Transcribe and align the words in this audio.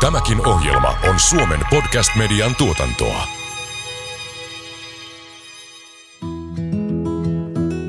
Tämäkin 0.00 0.46
ohjelma 0.46 0.94
on 1.08 1.18
Suomen 1.18 1.60
podcast-median 1.70 2.54
tuotantoa. 2.58 3.24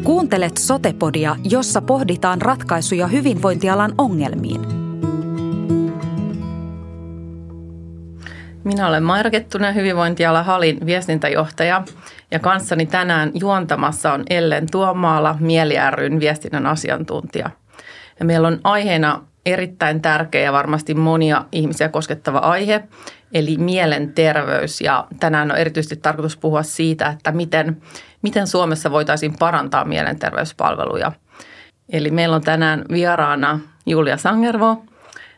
Kuuntelet 0.04 0.57
Sotepodia, 0.57 1.36
jossa 1.43 1.82
pohditaan 1.82 2.41
ratkaisuja 2.41 3.07
hyvinvointialan 3.07 3.93
ongelmiin. 3.97 4.61
Minä 8.64 8.88
olen 8.88 9.04
Maira 9.04 9.30
Kettunen, 9.30 9.75
hyvinvointiala 9.75 10.43
Halin 10.43 10.86
viestintäjohtaja 10.86 11.84
ja 12.32 12.39
kanssani 12.39 12.86
tänään 12.86 13.32
juontamassa 13.34 14.14
on 14.14 14.23
Ellen 14.30 14.68
Tuomaala, 14.71 15.36
Mieli 15.39 15.75
ryn 15.91 16.20
viestinnän 16.20 16.66
asiantuntija. 16.66 17.50
Ja 18.20 18.25
meillä 18.25 18.48
on 18.48 18.59
aiheena 18.64 19.30
erittäin 19.46 20.02
tärkeä 20.02 20.42
ja 20.42 20.54
varmasti 20.54 20.94
monia 20.94 21.46
ihmisiä 21.52 21.90
koskettava 21.90 22.38
aihe, 22.38 22.84
eli 23.34 23.58
mielenterveys. 23.58 24.82
Ja 24.82 25.08
tänään 25.20 25.52
on 25.52 25.58
erityisesti 25.58 25.95
tarkoitus 25.95 26.38
puhua 26.38 26.63
siitä, 26.63 27.08
että 27.08 27.32
miten, 27.32 27.82
miten 28.22 28.48
Suomessa 28.48 28.91
voitaisiin 28.91 29.35
parantaa 29.40 29.85
mielenterveyspalveluja. 29.85 31.12
Eli 31.90 32.12
meillä 32.12 32.35
on 32.35 32.41
tänään 32.41 32.85
vieraana 32.91 33.59
Julia 33.85 34.18
Sangervo, 34.18 34.84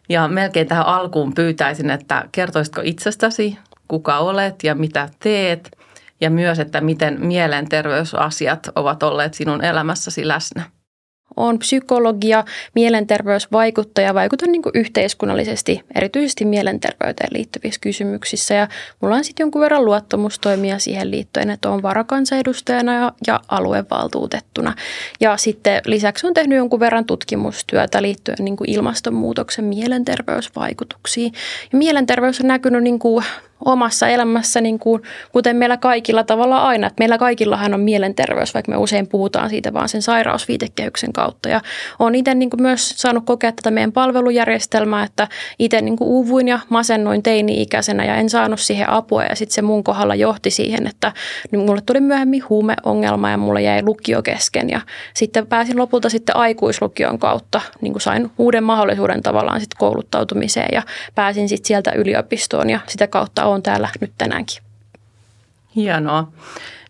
ja 0.09 0.27
melkein 0.27 0.67
tähän 0.67 0.85
alkuun 0.85 1.33
pyytäisin, 1.33 1.89
että 1.89 2.25
kertoisitko 2.31 2.81
itsestäsi, 2.83 3.57
kuka 3.87 4.17
olet 4.17 4.63
ja 4.63 4.75
mitä 4.75 5.09
teet, 5.19 5.77
ja 6.21 6.29
myös, 6.29 6.59
että 6.59 6.81
miten 6.81 7.25
mielenterveysasiat 7.25 8.69
ovat 8.75 9.03
olleet 9.03 9.33
sinun 9.33 9.63
elämässäsi 9.63 10.27
läsnä 10.27 10.63
on 11.37 11.59
psykologia, 11.59 12.43
mielenterveysvaikuttaja, 12.75 14.13
vaikutan 14.13 14.51
niin 14.51 14.61
kuin 14.61 14.73
yhteiskunnallisesti, 14.75 15.81
erityisesti 15.95 16.45
mielenterveyteen 16.45 17.29
liittyvissä 17.33 17.81
kysymyksissä. 17.81 18.53
Ja 18.53 18.67
mulla 19.01 19.15
on 19.15 19.23
sitten 19.23 19.43
jonkun 19.43 19.61
verran 19.61 19.85
luottamustoimia 19.85 20.79
siihen 20.79 21.11
liittyen, 21.11 21.49
että 21.49 21.69
on 21.69 21.81
varakansanedustajana 21.81 22.93
ja, 22.93 23.11
ja 23.27 23.39
aluevaltuutettuna. 23.47 24.75
Ja 25.19 25.37
sitten 25.37 25.81
lisäksi 25.85 26.27
on 26.27 26.33
tehnyt 26.33 26.57
jonkun 26.57 26.79
verran 26.79 27.05
tutkimustyötä 27.05 28.01
liittyen 28.01 28.37
niin 28.39 28.57
kuin 28.57 28.69
ilmastonmuutoksen 28.69 29.65
mielenterveysvaikutuksiin. 29.65 31.33
Ja 31.71 31.77
mielenterveys 31.77 32.41
on 32.41 32.47
näkynyt 32.47 32.83
niin 32.83 32.99
kuin 32.99 33.25
omassa 33.65 34.07
elämässä, 34.07 34.61
niin 34.61 34.79
kuin, 34.79 35.01
kuten 35.31 35.55
meillä 35.55 35.77
kaikilla 35.77 36.23
tavalla 36.23 36.67
aina. 36.67 36.87
Että 36.87 37.01
meillä 37.01 37.17
kaikillahan 37.17 37.73
on 37.73 37.79
mielenterveys, 37.79 38.53
vaikka 38.53 38.71
me 38.71 38.77
usein 38.77 39.07
puhutaan 39.07 39.49
siitä 39.49 39.73
vaan 39.73 39.89
sen 39.89 40.01
sairausviitekehyksen 40.01 41.13
kautta. 41.13 41.49
Ja 41.49 41.61
olen 41.99 42.15
itse 42.15 42.35
niin 42.35 42.49
myös 42.57 42.89
saanut 42.89 43.25
kokea 43.25 43.51
tätä 43.51 43.71
meidän 43.71 43.91
palvelujärjestelmää, 43.91 45.03
että 45.03 45.27
itse 45.59 45.81
niin 45.81 45.97
kuin 45.97 46.07
uuvuin 46.07 46.47
ja 46.47 46.59
masennoin 46.69 47.23
teini-ikäisenä 47.23 48.05
ja 48.05 48.15
en 48.15 48.29
saanut 48.29 48.59
siihen 48.59 48.89
apua. 48.89 49.23
Ja 49.23 49.35
sitten 49.35 49.55
se 49.55 49.61
mun 49.61 49.83
kohdalla 49.83 50.15
johti 50.15 50.51
siihen, 50.51 50.87
että 50.87 51.11
niin 51.51 51.65
mulle 51.65 51.81
tuli 51.85 52.01
myöhemmin 52.01 52.43
huumeongelma 52.49 53.29
ja 53.29 53.37
mulle 53.37 53.61
jäi 53.61 53.83
lukio 53.83 54.21
kesken. 54.21 54.69
Ja 54.69 54.81
sitten 55.13 55.47
pääsin 55.47 55.77
lopulta 55.77 56.09
sitten 56.09 56.35
aikuislukion 56.35 57.19
kautta, 57.19 57.61
niin 57.81 57.93
kuin 57.93 58.01
sain 58.01 58.31
uuden 58.37 58.63
mahdollisuuden 58.63 59.23
tavallaan 59.23 59.59
sitten 59.59 59.77
kouluttautumiseen 59.79 60.69
ja 60.71 60.81
pääsin 61.15 61.49
sitten 61.49 61.67
sieltä 61.67 61.91
yliopistoon 61.91 62.69
ja 62.69 62.79
sitä 62.87 63.07
kautta 63.07 63.45
olen 63.53 63.63
täällä 63.63 63.89
nyt 64.01 64.13
tänäänkin. 64.17 64.63
Hienoa. 65.75 66.31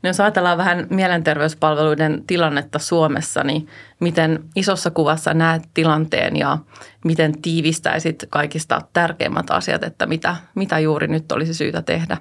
No 0.03 0.09
jos 0.09 0.19
ajatellaan 0.19 0.57
vähän 0.57 0.87
mielenterveyspalveluiden 0.89 2.23
tilannetta 2.27 2.79
Suomessa, 2.79 3.43
niin 3.43 3.67
miten 3.99 4.43
isossa 4.55 4.91
kuvassa 4.91 5.33
näet 5.33 5.63
tilanteen 5.73 6.35
ja 6.35 6.57
miten 7.05 7.41
tiivistäisit 7.41 8.25
kaikista 8.29 8.81
tärkeimmät 8.93 9.49
asiat, 9.49 9.83
että 9.83 10.05
mitä, 10.05 10.35
mitä 10.55 10.79
juuri 10.79 11.07
nyt 11.07 11.31
olisi 11.31 11.53
syytä 11.53 11.81
tehdä? 11.81 12.17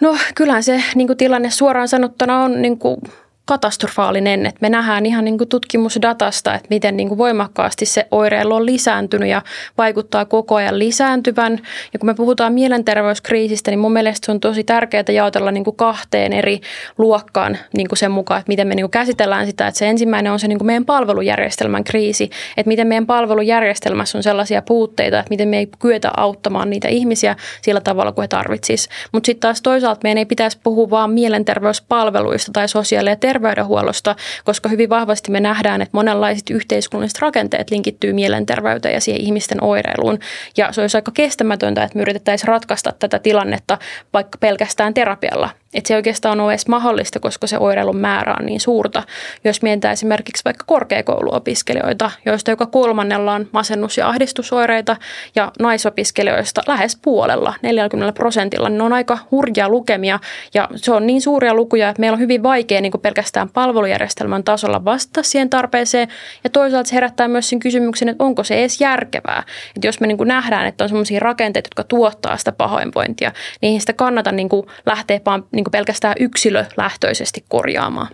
No 0.00 0.16
kyllähän 0.34 0.62
se 0.62 0.82
niin 0.94 1.06
kuin 1.06 1.16
tilanne 1.16 1.50
suoraan 1.50 1.88
sanottuna 1.88 2.42
on 2.42 2.62
niin 2.62 2.78
kuin 2.78 3.00
katastrofaalinen, 3.46 4.46
että 4.46 4.58
me 4.60 4.68
nähdään 4.68 5.06
ihan 5.06 5.24
niin 5.24 5.38
kuin 5.38 5.48
tutkimusdatasta, 5.48 6.54
että 6.54 6.66
miten 6.70 6.96
niin 6.96 7.08
kuin 7.08 7.18
voimakkaasti 7.18 7.86
se 7.86 8.06
oireilu 8.10 8.54
on 8.54 8.66
lisääntynyt 8.66 9.28
ja 9.28 9.42
vaikuttaa 9.78 10.24
koko 10.24 10.54
ajan 10.54 10.78
lisääntyvän. 10.78 11.60
Ja 11.92 11.98
kun 11.98 12.06
me 12.06 12.14
puhutaan 12.14 12.52
mielenterveyskriisistä, 12.52 13.70
niin 13.70 13.78
mun 13.78 13.92
mielestä 13.92 14.26
se 14.26 14.32
on 14.32 14.40
tosi 14.40 14.64
tärkeää 14.64 15.04
jaotella 15.12 15.50
niin 15.50 15.64
kuin 15.64 15.76
kahteen 15.76 16.32
eri 16.32 16.60
luokkaan 16.98 17.58
niin 17.76 17.88
kuin 17.88 17.98
sen 17.98 18.10
mukaan, 18.10 18.40
että 18.40 18.50
miten 18.50 18.68
me 18.68 18.74
niin 18.74 18.84
kuin 18.84 18.90
käsitellään 18.90 19.46
sitä. 19.46 19.66
Että 19.66 19.78
se 19.78 19.88
ensimmäinen 19.88 20.32
on 20.32 20.38
se 20.38 20.48
niin 20.48 20.58
kuin 20.58 20.66
meidän 20.66 20.84
palvelujärjestelmän 20.84 21.84
kriisi, 21.84 22.30
että 22.56 22.68
miten 22.68 22.86
meidän 22.86 23.06
palvelujärjestelmässä 23.06 24.18
on 24.18 24.22
sellaisia 24.22 24.62
puutteita, 24.62 25.18
että 25.18 25.30
miten 25.30 25.48
me 25.48 25.58
ei 25.58 25.68
kyetä 25.78 26.10
auttamaan 26.16 26.70
niitä 26.70 26.88
ihmisiä 26.88 27.36
sillä 27.62 27.80
tavalla 27.80 28.12
kuin 28.12 28.22
he 28.22 28.28
tarvitsisivat. 28.28 28.94
Mutta 29.12 29.26
sitten 29.26 29.40
taas 29.40 29.62
toisaalta 29.62 30.00
meidän 30.02 30.18
ei 30.18 30.26
pitäisi 30.26 30.58
puhua 30.62 30.90
vaan 30.90 31.10
mielenterveyspalveluista 31.10 32.52
tai 32.52 32.68
sosiaali- 32.68 33.10
ja 33.10 33.16
terveydenhuollosta, 33.36 34.16
koska 34.44 34.68
hyvin 34.68 34.88
vahvasti 34.88 35.30
me 35.30 35.40
nähdään, 35.40 35.82
että 35.82 35.96
monenlaiset 35.96 36.50
yhteiskunnalliset 36.50 37.18
rakenteet 37.18 37.70
linkittyy 37.70 38.12
mielenterveyteen 38.12 38.94
ja 38.94 39.00
siihen 39.00 39.22
ihmisten 39.22 39.64
oireiluun. 39.64 40.18
Ja 40.56 40.72
se 40.72 40.80
olisi 40.80 40.96
aika 40.96 41.12
kestämätöntä, 41.14 41.84
että 41.84 41.96
me 41.98 42.02
yritettäisiin 42.02 42.48
ratkaista 42.48 42.92
tätä 42.98 43.18
tilannetta 43.18 43.78
vaikka 44.12 44.38
pelkästään 44.38 44.94
terapialla. 44.94 45.50
Että 45.76 45.88
se 45.88 45.96
oikeastaan 45.96 46.40
on 46.40 46.50
edes 46.50 46.68
mahdollista, 46.68 47.20
koska 47.20 47.46
se 47.46 47.58
oireilun 47.58 47.96
määrä 47.96 48.36
on 48.40 48.46
niin 48.46 48.60
suurta. 48.60 49.02
Jos 49.44 49.62
mietitään 49.62 49.92
esimerkiksi 49.92 50.44
vaikka 50.44 50.64
korkeakouluopiskelijoita, 50.66 52.10
joista 52.26 52.50
joka 52.50 52.66
kolmannella 52.66 53.32
on 53.32 53.48
masennus- 53.52 53.98
ja 53.98 54.08
ahdistusoireita, 54.08 54.96
ja 55.34 55.52
naisopiskelijoista 55.58 56.62
lähes 56.66 56.98
puolella, 57.02 57.54
40 57.62 58.12
prosentilla, 58.12 58.68
niin 58.68 58.78
ne 58.78 58.84
on 58.84 58.92
aika 58.92 59.18
hurjia 59.30 59.68
lukemia. 59.68 60.18
Ja 60.54 60.68
se 60.76 60.92
on 60.92 61.06
niin 61.06 61.20
suuria 61.20 61.54
lukuja, 61.54 61.88
että 61.88 62.00
meillä 62.00 62.14
on 62.14 62.20
hyvin 62.20 62.42
vaikea 62.42 62.80
niin 62.80 62.92
pelkästään 63.02 63.48
palvelujärjestelmän 63.48 64.44
tasolla 64.44 64.84
vastata 64.84 65.22
siihen 65.22 65.50
tarpeeseen. 65.50 66.08
Ja 66.44 66.50
toisaalta 66.50 66.88
se 66.88 66.94
herättää 66.94 67.28
myös 67.28 67.48
sen 67.48 67.58
kysymyksen, 67.58 68.08
että 68.08 68.24
onko 68.24 68.44
se 68.44 68.58
edes 68.58 68.80
järkevää. 68.80 69.42
Että 69.76 69.88
jos 69.88 70.00
me 70.00 70.06
niin 70.06 70.18
nähdään, 70.24 70.66
että 70.66 70.84
on 70.84 70.88
sellaisia 70.88 71.20
rakenteita, 71.20 71.66
jotka 71.66 71.84
tuottaa 71.84 72.36
sitä 72.36 72.52
pahoinvointia, 72.52 73.32
niin 73.62 73.72
ei 73.72 73.80
sitä 73.80 73.92
kannata 73.92 74.32
niin 74.32 74.48
lähteä 74.86 75.20
vaan 75.26 75.44
niin 75.52 75.64
kuin 75.66 75.72
pelkästään 75.72 76.14
yksilölähtöisesti 76.20 77.44
korjaamaan. 77.48 78.08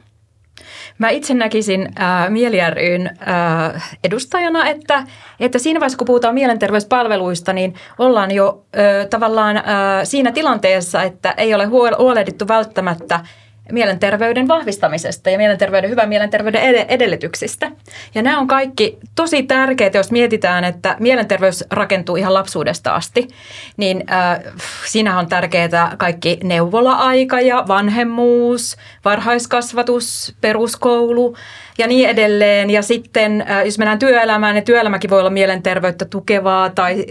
Mä 0.98 1.10
itse 1.10 1.34
näkisin 1.34 1.88
äh, 2.00 2.30
Mieli 2.30 2.58
ryn 2.70 3.10
äh, 3.28 3.90
edustajana, 4.04 4.68
että, 4.68 5.06
että 5.40 5.58
siinä 5.58 5.80
vaiheessa, 5.80 5.98
kun 5.98 6.06
puhutaan 6.06 6.34
mielenterveyspalveluista, 6.34 7.52
niin 7.52 7.74
ollaan 7.98 8.30
jo 8.30 8.64
äh, 8.76 9.08
tavallaan 9.10 9.56
äh, 9.56 9.64
siinä 10.04 10.32
tilanteessa, 10.32 11.02
että 11.02 11.34
ei 11.36 11.54
ole 11.54 11.64
huolehdittu 11.64 12.48
välttämättä– 12.48 13.20
mielenterveyden 13.72 14.48
vahvistamisesta 14.48 15.30
ja 15.30 15.38
mielenterveyden, 15.38 15.90
hyvän 15.90 16.08
mielenterveyden 16.08 16.62
edellytyksistä. 16.88 17.70
Ja 18.14 18.22
nämä 18.22 18.38
on 18.38 18.46
kaikki 18.46 18.98
tosi 19.14 19.42
tärkeitä, 19.42 19.98
jos 19.98 20.10
mietitään, 20.10 20.64
että 20.64 20.96
mielenterveys 21.00 21.64
rakentuu 21.70 22.16
ihan 22.16 22.34
lapsuudesta 22.34 22.94
asti, 22.94 23.28
niin 23.76 24.04
äh, 24.12 24.52
siinä 24.86 25.18
on 25.18 25.26
tärkeää 25.26 25.94
kaikki 25.98 26.38
neuvola-aika 26.42 27.40
ja 27.40 27.64
vanhemmuus, 27.68 28.76
varhaiskasvatus, 29.04 30.34
peruskoulu– 30.40 31.36
ja 31.78 31.86
niin 31.86 32.08
edelleen. 32.08 32.70
Ja 32.70 32.82
sitten 32.82 33.44
äh, 33.50 33.64
jos 33.64 33.78
mennään 33.78 33.98
työelämään, 33.98 34.54
niin 34.54 34.64
työelämäkin 34.64 35.10
voi 35.10 35.20
olla 35.20 35.30
mielenterveyttä 35.30 36.04
tukevaa 36.04 36.70
tai 36.70 37.04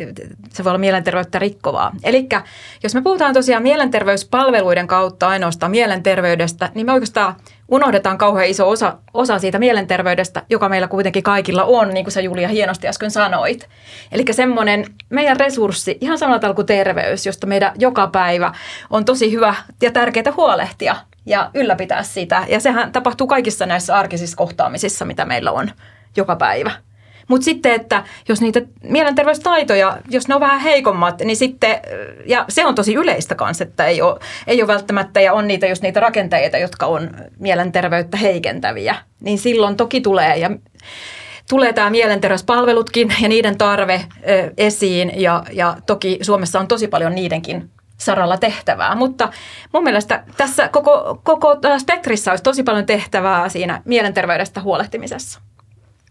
se 0.49 0.63
voi 0.63 0.69
olla 0.69 0.77
mielenterveyttä 0.77 1.39
rikkovaa. 1.39 1.91
Eli 2.03 2.27
jos 2.83 2.95
me 2.95 3.01
puhutaan 3.01 3.33
tosiaan 3.33 3.63
mielenterveyspalveluiden 3.63 4.87
kautta 4.87 5.27
ainoastaan 5.27 5.71
mielenterveydestä, 5.71 6.69
niin 6.75 6.85
me 6.85 6.93
oikeastaan 6.93 7.35
unohdetaan 7.71 8.17
kauhean 8.17 8.47
iso 8.47 8.69
osa, 8.69 8.97
osa 9.13 9.39
siitä 9.39 9.59
mielenterveydestä, 9.59 10.43
joka 10.49 10.69
meillä 10.69 10.87
kuitenkin 10.87 11.23
kaikilla 11.23 11.63
on, 11.63 11.89
niin 11.89 12.05
kuin 12.05 12.11
sä 12.11 12.21
Julia 12.21 12.47
hienosti 12.47 12.87
äsken 12.87 13.11
sanoit. 13.11 13.69
Eli 14.11 14.25
semmoinen 14.31 14.85
meidän 15.09 15.39
resurssi, 15.39 15.97
ihan 16.01 16.17
samalla 16.17 16.53
kuin 16.53 16.65
terveys, 16.67 17.25
josta 17.25 17.47
meidän 17.47 17.71
joka 17.79 18.07
päivä 18.07 18.53
on 18.89 19.05
tosi 19.05 19.31
hyvä 19.31 19.55
ja 19.81 19.91
tärkeää 19.91 20.33
huolehtia 20.37 20.95
ja 21.25 21.51
ylläpitää 21.53 22.03
sitä. 22.03 22.45
Ja 22.49 22.59
sehän 22.59 22.91
tapahtuu 22.91 23.27
kaikissa 23.27 23.65
näissä 23.65 23.95
arkisissa 23.95 24.37
kohtaamisissa, 24.37 25.05
mitä 25.05 25.25
meillä 25.25 25.51
on 25.51 25.71
joka 26.17 26.35
päivä. 26.35 26.71
Mutta 27.27 27.45
sitten, 27.45 27.71
että 27.71 28.03
jos 28.29 28.41
niitä 28.41 28.61
mielenterveystaitoja, 28.83 29.97
jos 30.09 30.27
ne 30.27 30.35
on 30.35 30.41
vähän 30.41 30.59
heikommat, 30.59 31.21
niin 31.21 31.35
sitten, 31.35 31.79
ja 32.25 32.45
se 32.49 32.65
on 32.65 32.75
tosi 32.75 32.93
yleistä 32.93 33.35
kanssa, 33.35 33.63
että 33.63 33.85
ei 33.85 34.01
ole, 34.01 34.19
ei 34.47 34.61
ole 34.61 34.67
välttämättä, 34.67 35.21
ja 35.21 35.33
on 35.33 35.47
niitä 35.47 35.67
just 35.67 35.83
niitä 35.83 35.99
rakenteita, 35.99 36.57
jotka 36.57 36.85
on 36.85 37.09
mielenterveyttä 37.39 38.17
heikentäviä, 38.17 38.95
niin 39.19 39.37
silloin 39.37 39.77
toki 39.77 40.01
tulee, 40.01 40.37
ja 40.37 40.51
tulee 41.49 41.73
tämä 41.73 41.89
mielenterveyspalvelutkin 41.89 43.13
ja 43.21 43.29
niiden 43.29 43.57
tarve 43.57 44.05
ö, 44.29 44.51
esiin, 44.57 45.11
ja, 45.15 45.43
ja 45.51 45.77
toki 45.85 46.19
Suomessa 46.21 46.59
on 46.59 46.67
tosi 46.67 46.87
paljon 46.87 47.15
niidenkin 47.15 47.69
saralla 48.01 48.37
tehtävää. 48.37 48.95
Mutta 48.95 49.29
mun 49.73 49.83
mielestä 49.83 50.23
tässä 50.37 50.67
koko, 50.67 51.21
koko 51.23 51.57
spektrissä 51.77 52.31
olisi 52.31 52.43
tosi 52.43 52.63
paljon 52.63 52.85
tehtävää 52.85 53.49
siinä 53.49 53.81
mielenterveydestä 53.85 54.61
huolehtimisessa. 54.61 55.41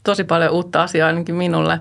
Tosi 0.02 0.24
paljon 0.24 0.52
uutta 0.52 0.82
asiaa 0.82 1.06
ainakin 1.06 1.34
minulle. 1.34 1.80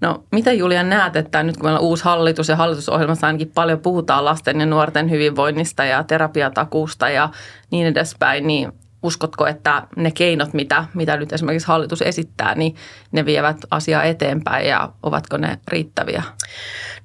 No 0.00 0.24
mitä 0.32 0.52
Julia 0.52 0.82
näet, 0.82 1.16
että 1.16 1.42
nyt 1.42 1.56
kun 1.56 1.66
meillä 1.66 1.78
on 1.78 1.84
uusi 1.84 2.04
hallitus 2.04 2.48
ja 2.48 2.56
hallitusohjelmassa 2.56 3.26
ainakin 3.26 3.52
paljon 3.54 3.80
puhutaan 3.80 4.24
lasten 4.24 4.60
ja 4.60 4.66
nuorten 4.66 5.10
hyvinvoinnista 5.10 5.84
ja 5.84 6.04
terapiatakuusta 6.04 7.08
ja 7.08 7.28
niin 7.70 7.86
edespäin, 7.86 8.46
niin 8.46 8.72
uskotko, 9.02 9.46
että 9.46 9.86
ne 9.96 10.10
keinot, 10.10 10.52
mitä, 10.52 10.84
mitä 10.94 11.16
nyt 11.16 11.32
esimerkiksi 11.32 11.68
hallitus 11.68 12.02
esittää, 12.02 12.54
niin 12.54 12.76
ne 13.12 13.24
vievät 13.24 13.56
asiaa 13.70 14.02
eteenpäin 14.02 14.68
ja 14.68 14.88
ovatko 15.02 15.36
ne 15.36 15.58
riittäviä? 15.68 16.22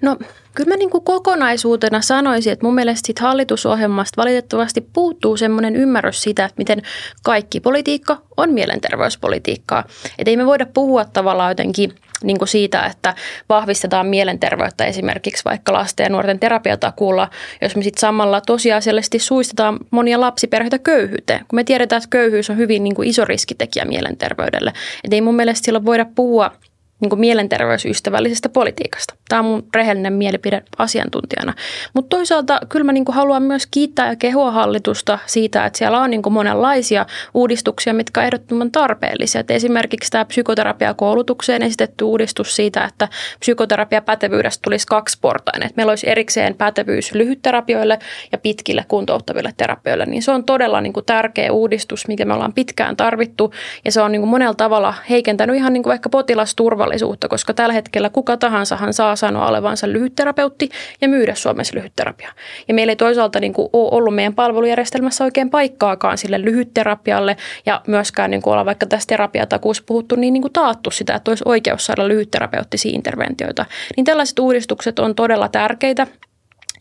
No 0.01 0.17
kyllä 0.57 0.69
mä 0.69 0.75
niin 0.75 0.89
kuin 0.89 1.03
kokonaisuutena 1.03 2.01
sanoisin, 2.01 2.53
että 2.53 2.65
mun 2.65 2.75
mielestä 2.75 3.07
siitä 3.07 3.21
hallitusohjelmasta 3.21 4.21
valitettavasti 4.21 4.81
puuttuu 4.81 5.37
semmoinen 5.37 5.75
ymmärrys 5.75 6.21
siitä, 6.21 6.45
että 6.45 6.55
miten 6.57 6.81
kaikki 7.23 7.59
politiikka 7.59 8.21
on 8.37 8.53
mielenterveyspolitiikkaa. 8.53 9.83
Että 10.17 10.29
ei 10.29 10.37
me 10.37 10.45
voida 10.45 10.65
puhua 10.65 11.05
tavallaan 11.05 11.51
jotenkin– 11.51 11.93
niin 12.23 12.37
kuin 12.37 12.47
siitä, 12.47 12.85
että 12.85 13.15
vahvistetaan 13.49 14.07
mielenterveyttä 14.07 14.85
esimerkiksi 14.85 15.45
vaikka 15.45 15.73
lasten 15.73 16.03
ja 16.03 16.09
nuorten 16.09 16.39
terapiatakuulla, 16.39 17.29
jos 17.61 17.75
me 17.75 17.83
sitten 17.83 18.01
samalla 18.01 18.41
tosiasiallisesti 18.41 19.19
suistetaan 19.19 19.79
monia 19.91 20.21
lapsiperheitä 20.21 20.79
köyhyyteen, 20.79 21.39
kun 21.39 21.57
me 21.57 21.63
tiedetään, 21.63 21.97
että 21.97 22.09
köyhyys 22.09 22.49
on 22.49 22.57
hyvin 22.57 22.83
niin 22.83 22.95
kuin 22.95 23.09
iso 23.09 23.25
riskitekijä 23.25 23.85
mielenterveydelle. 23.85 24.73
Et 25.03 25.13
ei 25.13 25.21
mun 25.21 25.35
mielestä 25.35 25.65
silloin 25.65 25.85
voida 25.85 26.05
puhua 26.15 26.51
niin 26.99 27.09
kuin 27.09 27.19
mielenterveysystävällisestä 27.19 28.49
politiikasta. 28.49 29.15
Tämä 29.29 29.39
on 29.39 29.45
mun 29.45 29.67
rehellinen 29.75 30.13
mielipide 30.13 30.63
asiantuntijana. 30.77 31.53
Mutta 31.93 32.17
toisaalta 32.17 32.59
kyllä 32.69 32.83
mä 32.83 32.91
niin 32.91 33.05
kuin 33.05 33.15
haluan 33.15 33.43
myös 33.43 33.67
kiittää 33.67 34.07
ja 34.09 34.15
kehua 34.15 34.51
hallitusta 34.51 35.19
siitä, 35.25 35.65
että 35.65 35.77
siellä 35.77 35.99
on 35.99 36.09
niin 36.09 36.21
kuin 36.21 36.33
monenlaisia 36.33 37.05
uudistuksia, 37.33 37.93
mitkä 37.93 38.19
on 38.19 38.25
ehdottoman 38.25 38.71
tarpeellisia. 38.71 39.41
Et 39.41 39.51
esimerkiksi 39.51 40.11
tämä 40.11 40.25
psykoterapiakoulutukseen 40.25 41.63
esitetty 41.63 42.03
uudistus 42.03 42.55
siitä, 42.55 42.83
että 42.83 43.07
psykoterapiapätevyydestä 43.39 44.61
tulisi 44.61 44.87
kaksiportainen. 44.87 45.65
Että 45.65 45.75
meillä 45.75 45.91
olisi 45.91 46.09
erikseen 46.09 46.55
pätevyys 46.55 47.13
lyhytterapioille 47.13 47.99
ja 48.31 48.37
pitkille 48.37 48.85
kuntouttaville 48.87 49.53
terapioille. 49.57 50.05
Niin 50.05 50.23
se 50.23 50.31
on 50.31 50.43
todella 50.43 50.81
niin 50.81 50.93
kuin 50.93 51.05
tärkeä 51.05 51.51
uudistus, 51.51 52.07
mikä 52.07 52.25
me 52.25 52.33
ollaan 52.33 52.53
pitkään 52.53 52.97
tarvittu. 52.97 53.53
Ja 53.85 53.91
se 53.91 54.01
on 54.01 54.11
niin 54.11 54.21
kuin 54.21 54.29
monella 54.29 54.53
tavalla 54.53 54.93
heikentänyt 55.09 55.55
ihan 55.55 55.73
niin 55.73 55.83
kuin 55.83 55.91
vaikka 55.91 56.09
potilasturvallisuutta 56.09 56.86
turvallisuutta, 56.87 57.27
koska 57.27 57.53
tällä 57.53 57.73
hetkellä 57.73 58.09
kuka 58.09 58.37
tahansahan 58.37 58.93
saa 58.93 59.15
sanoa 59.15 59.47
olevansa 59.47 59.87
lyhytterapeutti 59.87 60.69
ja 61.01 61.09
myydä 61.09 61.35
Suomessa 61.35 61.75
lyhytterapiaa. 61.75 62.31
Ja 62.67 62.73
meillä 62.73 62.91
ei 62.91 62.95
toisaalta 62.95 63.39
niin 63.39 63.53
kuin 63.53 63.69
ole 63.73 63.89
ollut 63.91 64.15
meidän 64.15 64.33
palvelujärjestelmässä 64.33 65.23
oikein 65.23 65.49
paikkaakaan 65.49 66.17
sille 66.17 66.41
lyhytterapialle 66.41 67.37
ja 67.65 67.81
myöskään 67.87 68.31
niin 68.31 68.41
kuin 68.41 68.53
olla 68.53 68.65
vaikka 68.65 68.85
tässä 68.85 69.07
terapiatakuussa 69.07 69.83
puhuttu, 69.85 70.15
niin, 70.15 70.33
niin 70.33 70.41
kuin 70.41 70.53
taattu 70.53 70.91
sitä, 70.91 71.15
että 71.15 71.31
olisi 71.31 71.43
oikeus 71.45 71.85
saada 71.85 72.07
lyhytterapeuttisia 72.07 72.91
interventioita. 72.95 73.65
Niin 73.97 74.05
tällaiset 74.05 74.39
uudistukset 74.39 74.99
on 74.99 75.15
todella 75.15 75.47
tärkeitä 75.49 76.07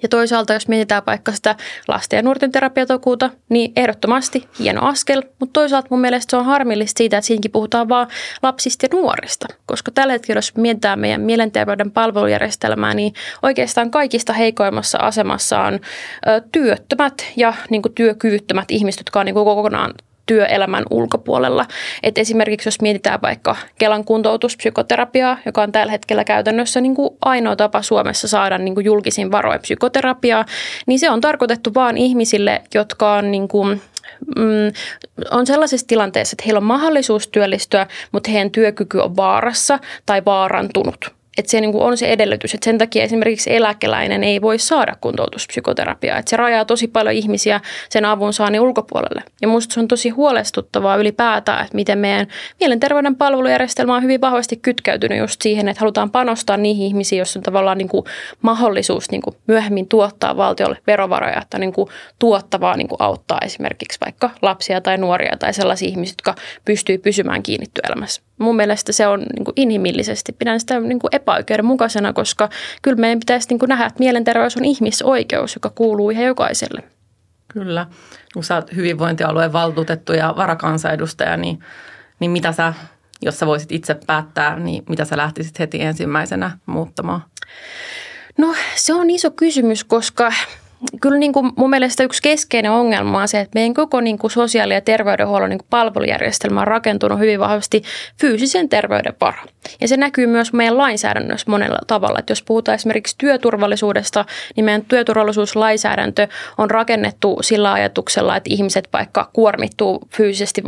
ja 0.03 0.09
toisaalta, 0.09 0.53
jos 0.53 0.69
mietitään 0.69 1.03
vaikka 1.07 1.33
sitä 1.33 1.57
lasten 1.89 2.17
ja 2.17 2.23
nuorten 2.23 2.53
terapiatakuuta, 2.53 3.31
niin 3.49 3.73
ehdottomasti 3.77 4.49
hieno 4.59 4.87
askel, 4.87 5.23
mutta 5.41 5.53
toisaalta 5.53 5.89
mun 5.91 6.01
mielestä 6.01 6.31
se 6.31 6.37
on 6.37 6.45
harmillista 6.45 6.99
siitä, 6.99 7.19
että 7.19 7.27
siinäkin 7.27 7.51
puhutaan 7.51 7.89
vaan 7.89 8.09
lapsista 8.43 8.87
ja 8.87 8.89
nuorista. 8.93 9.47
Koska 9.67 9.91
tällä 9.91 10.13
hetkellä, 10.13 10.39
jos 10.39 10.57
mietitään 10.57 11.01
meidän 11.01 11.21
mielenterveyden 11.21 11.91
palvelujärjestelmää, 11.91 12.95
niin 12.95 13.15
oikeastaan 13.43 13.91
kaikista 13.91 14.33
heikoimmassa 14.33 14.99
asemassa 14.99 15.61
on 15.61 15.81
työttömät 16.53 17.15
ja 17.37 17.55
niin 17.71 17.83
työkyvyttömät 17.95 18.71
ihmiset, 18.71 19.01
jotka 19.01 19.21
on 19.21 19.27
niin 19.27 19.35
kokonaan 19.35 19.95
työelämän 20.27 20.85
ulkopuolella. 20.91 21.67
Et 22.03 22.19
esimerkiksi 22.19 22.67
jos 22.67 22.81
mietitään 22.81 23.23
vaikka 23.23 23.57
Kelan 23.79 24.05
kuntoutuspsykoterapiaa, 24.05 25.39
joka 25.47 25.63
on 25.63 25.73
tällä 25.73 25.91
hetkellä 25.91 26.25
käytännössä 26.25 26.81
niin 26.81 26.95
kuin 26.95 27.11
ainoa 27.23 27.57
tapa 27.57 27.83
Suomessa 27.83 28.29
saada 28.29 28.59
niin 28.59 28.75
kuin 28.75 28.85
julkisin 28.85 29.33
varoin 29.33 29.61
psykoterapiaa, 29.61 30.45
niin 30.87 30.99
se 30.99 31.11
on 31.11 31.21
tarkoitettu 31.21 31.75
vain 31.75 31.97
ihmisille, 31.97 32.63
jotka 32.75 33.13
on 33.13 33.31
niin 33.31 33.49
kuin 33.49 33.83
mm, 34.37 34.73
on 35.31 35.47
sellaisessa 35.47 35.87
tilanteessa, 35.87 36.35
että 36.35 36.45
heillä 36.47 36.59
on 36.59 36.65
mahdollisuus 36.65 37.29
työllistyä, 37.29 37.87
mutta 38.13 38.31
heidän 38.31 38.51
työkyky 38.51 38.99
on 38.99 39.17
vaarassa 39.17 39.79
tai 40.07 40.23
vaarantunut 40.25 41.17
että 41.39 41.51
se 41.51 41.61
niin 41.61 41.77
on 41.77 41.97
se 41.97 42.09
edellytys, 42.09 42.55
että 42.55 42.65
sen 42.65 42.79
takia 42.79 43.05
esimerkiksi 43.05 43.55
eläkeläinen 43.55 44.25
ei 44.25 44.43
voi 44.43 44.59
saada 44.59 44.97
kuntoutuspsykoterapiaa. 45.01 46.19
Että 46.19 46.31
se 46.31 46.37
rajaa 46.37 46.65
tosi 46.65 46.89
paljon 46.89 47.15
ihmisiä 47.15 47.61
sen 47.89 48.05
avun 48.05 48.33
saannin 48.33 48.61
ulkopuolelle. 48.61 49.23
Ja 49.43 49.49
minusta 49.49 49.75
se 49.75 49.81
on 49.81 49.89
tosi 49.89 50.09
huolestuttavaa 50.09 50.97
ylipäätään, 50.97 51.65
että 51.65 51.75
miten 51.75 51.99
meidän 51.99 52.27
mielenterveyden 52.61 53.17
palvelujärjestelmä 53.17 53.97
on 53.97 54.03
hyvin 54.03 54.21
vahvasti 54.21 54.57
kytkeytynyt 54.57 55.19
just 55.19 55.43
siihen, 55.43 55.69
että 55.69 55.81
halutaan 55.81 56.11
panostaa 56.11 56.57
niihin 56.57 56.87
ihmisiin, 56.87 57.19
joissa 57.19 57.39
on 57.39 57.43
tavallaan 57.43 57.79
niin 57.79 57.89
kuin 57.89 58.05
mahdollisuus 58.43 59.11
niin 59.11 59.23
kuin 59.23 59.37
myöhemmin 59.47 59.89
tuottaa 59.89 60.37
valtiolle 60.37 60.79
verovaroja, 60.87 61.43
että 61.43 61.59
niin 61.59 61.73
kuin 61.73 61.89
tuottavaa 62.19 62.77
niin 62.77 62.89
kuin 62.89 63.03
auttaa 63.03 63.39
esimerkiksi 63.45 63.99
vaikka 64.05 64.31
lapsia 64.43 64.81
tai 64.81 64.99
nuoria 64.99 65.37
tai 65.39 65.55
sellaisia 65.55 65.89
ihmisiä, 65.89 66.13
jotka 66.13 66.35
pystyy 66.65 66.99
pysymään 66.99 67.43
kiinni 67.43 67.67
työelämässä 67.75 68.23
mun 68.39 68.57
mielestä 68.57 68.93
se 68.93 69.07
on 69.07 69.21
niin 69.21 69.45
kuin 69.45 69.53
inhimillisesti, 69.57 70.33
pidän 70.33 70.61
sitä 70.61 70.81
niin 70.81 70.99
kuin 70.99 71.15
epäoikeudenmukaisena, 71.15 72.13
koska 72.13 72.49
kyllä 72.83 72.97
meidän 72.97 73.21
pitäisi 73.21 73.49
niin 73.49 73.59
kuin 73.59 73.69
nähdä, 73.69 73.87
että 73.87 73.99
mielenterveys 73.99 74.57
on 74.57 74.65
ihmisoikeus, 74.65 75.55
joka 75.55 75.71
kuuluu 75.71 76.11
ihan 76.11 76.25
jokaiselle. 76.25 76.83
Kyllä. 77.49 77.87
Kun 78.35 78.45
sä 78.45 78.55
oot 78.55 78.75
hyvinvointialueen 78.75 79.53
valtuutettu 79.53 80.13
ja 80.13 80.35
varakansanedustaja, 80.37 81.37
niin, 81.37 81.59
niin 82.21 82.31
mitä 82.31 82.53
sä, 82.53 82.75
jos 83.23 83.39
sä 83.39 83.47
voisit 83.47 83.73
itse 83.73 83.97
päättää, 84.07 84.59
niin 84.59 84.85
mitä 84.89 85.05
sä 85.05 85.17
lähtisit 85.17 85.59
heti 85.59 85.83
ensimmäisenä 85.83 86.59
muuttamaan? 86.67 87.25
No 88.39 88.55
se 88.75 88.95
on 88.95 89.11
iso 89.11 89.31
kysymys, 89.31 89.85
koska 89.85 90.33
kyllä 91.01 91.19
niin 91.19 91.33
kuin 91.33 91.53
mun 91.57 91.71
mielestä 91.71 92.03
yksi 92.03 92.23
keskeinen 92.23 92.71
ongelma 92.71 93.21
on 93.21 93.29
se, 93.29 93.41
että 93.41 93.51
meidän 93.55 93.75
koko 93.75 94.01
niin 94.01 94.19
kuin 94.19 94.31
sosiaali- 94.31 94.75
ja 94.75 94.81
terveydenhuollon 94.81 95.51
niin 95.51 95.59
kuin 95.59 95.67
palvelujärjestelmä 95.71 96.61
on 96.61 96.67
rakentunut 96.67 97.19
hyvin 97.19 97.41
vahvasti 97.41 97.83
fyysisen 98.21 98.69
terveyden 98.69 99.15
varaan. 99.21 99.49
Ja 99.81 99.89
se 99.89 99.97
näkyy 99.97 100.27
myös 100.27 100.53
meidän 100.53 100.79
lainsäädännössä 100.79 101.51
monella 101.51 101.79
tavalla. 101.87 102.19
Että 102.19 102.31
jos 102.31 102.43
puhutaan 102.43 102.75
esimerkiksi 102.75 103.15
työturvallisuudesta, 103.19 104.25
niin 104.57 104.65
meidän 104.65 104.85
työturvallisuuslainsäädäntö 104.85 106.29
on 106.59 106.71
rakennettu 106.71 107.39
sillä 107.41 107.73
ajatuksella, 107.73 108.37
että 108.37 108.51
ihmiset 108.53 108.89
vaikka 108.93 109.31
kuormittuu 109.33 110.09
fyysisesti 110.17 110.65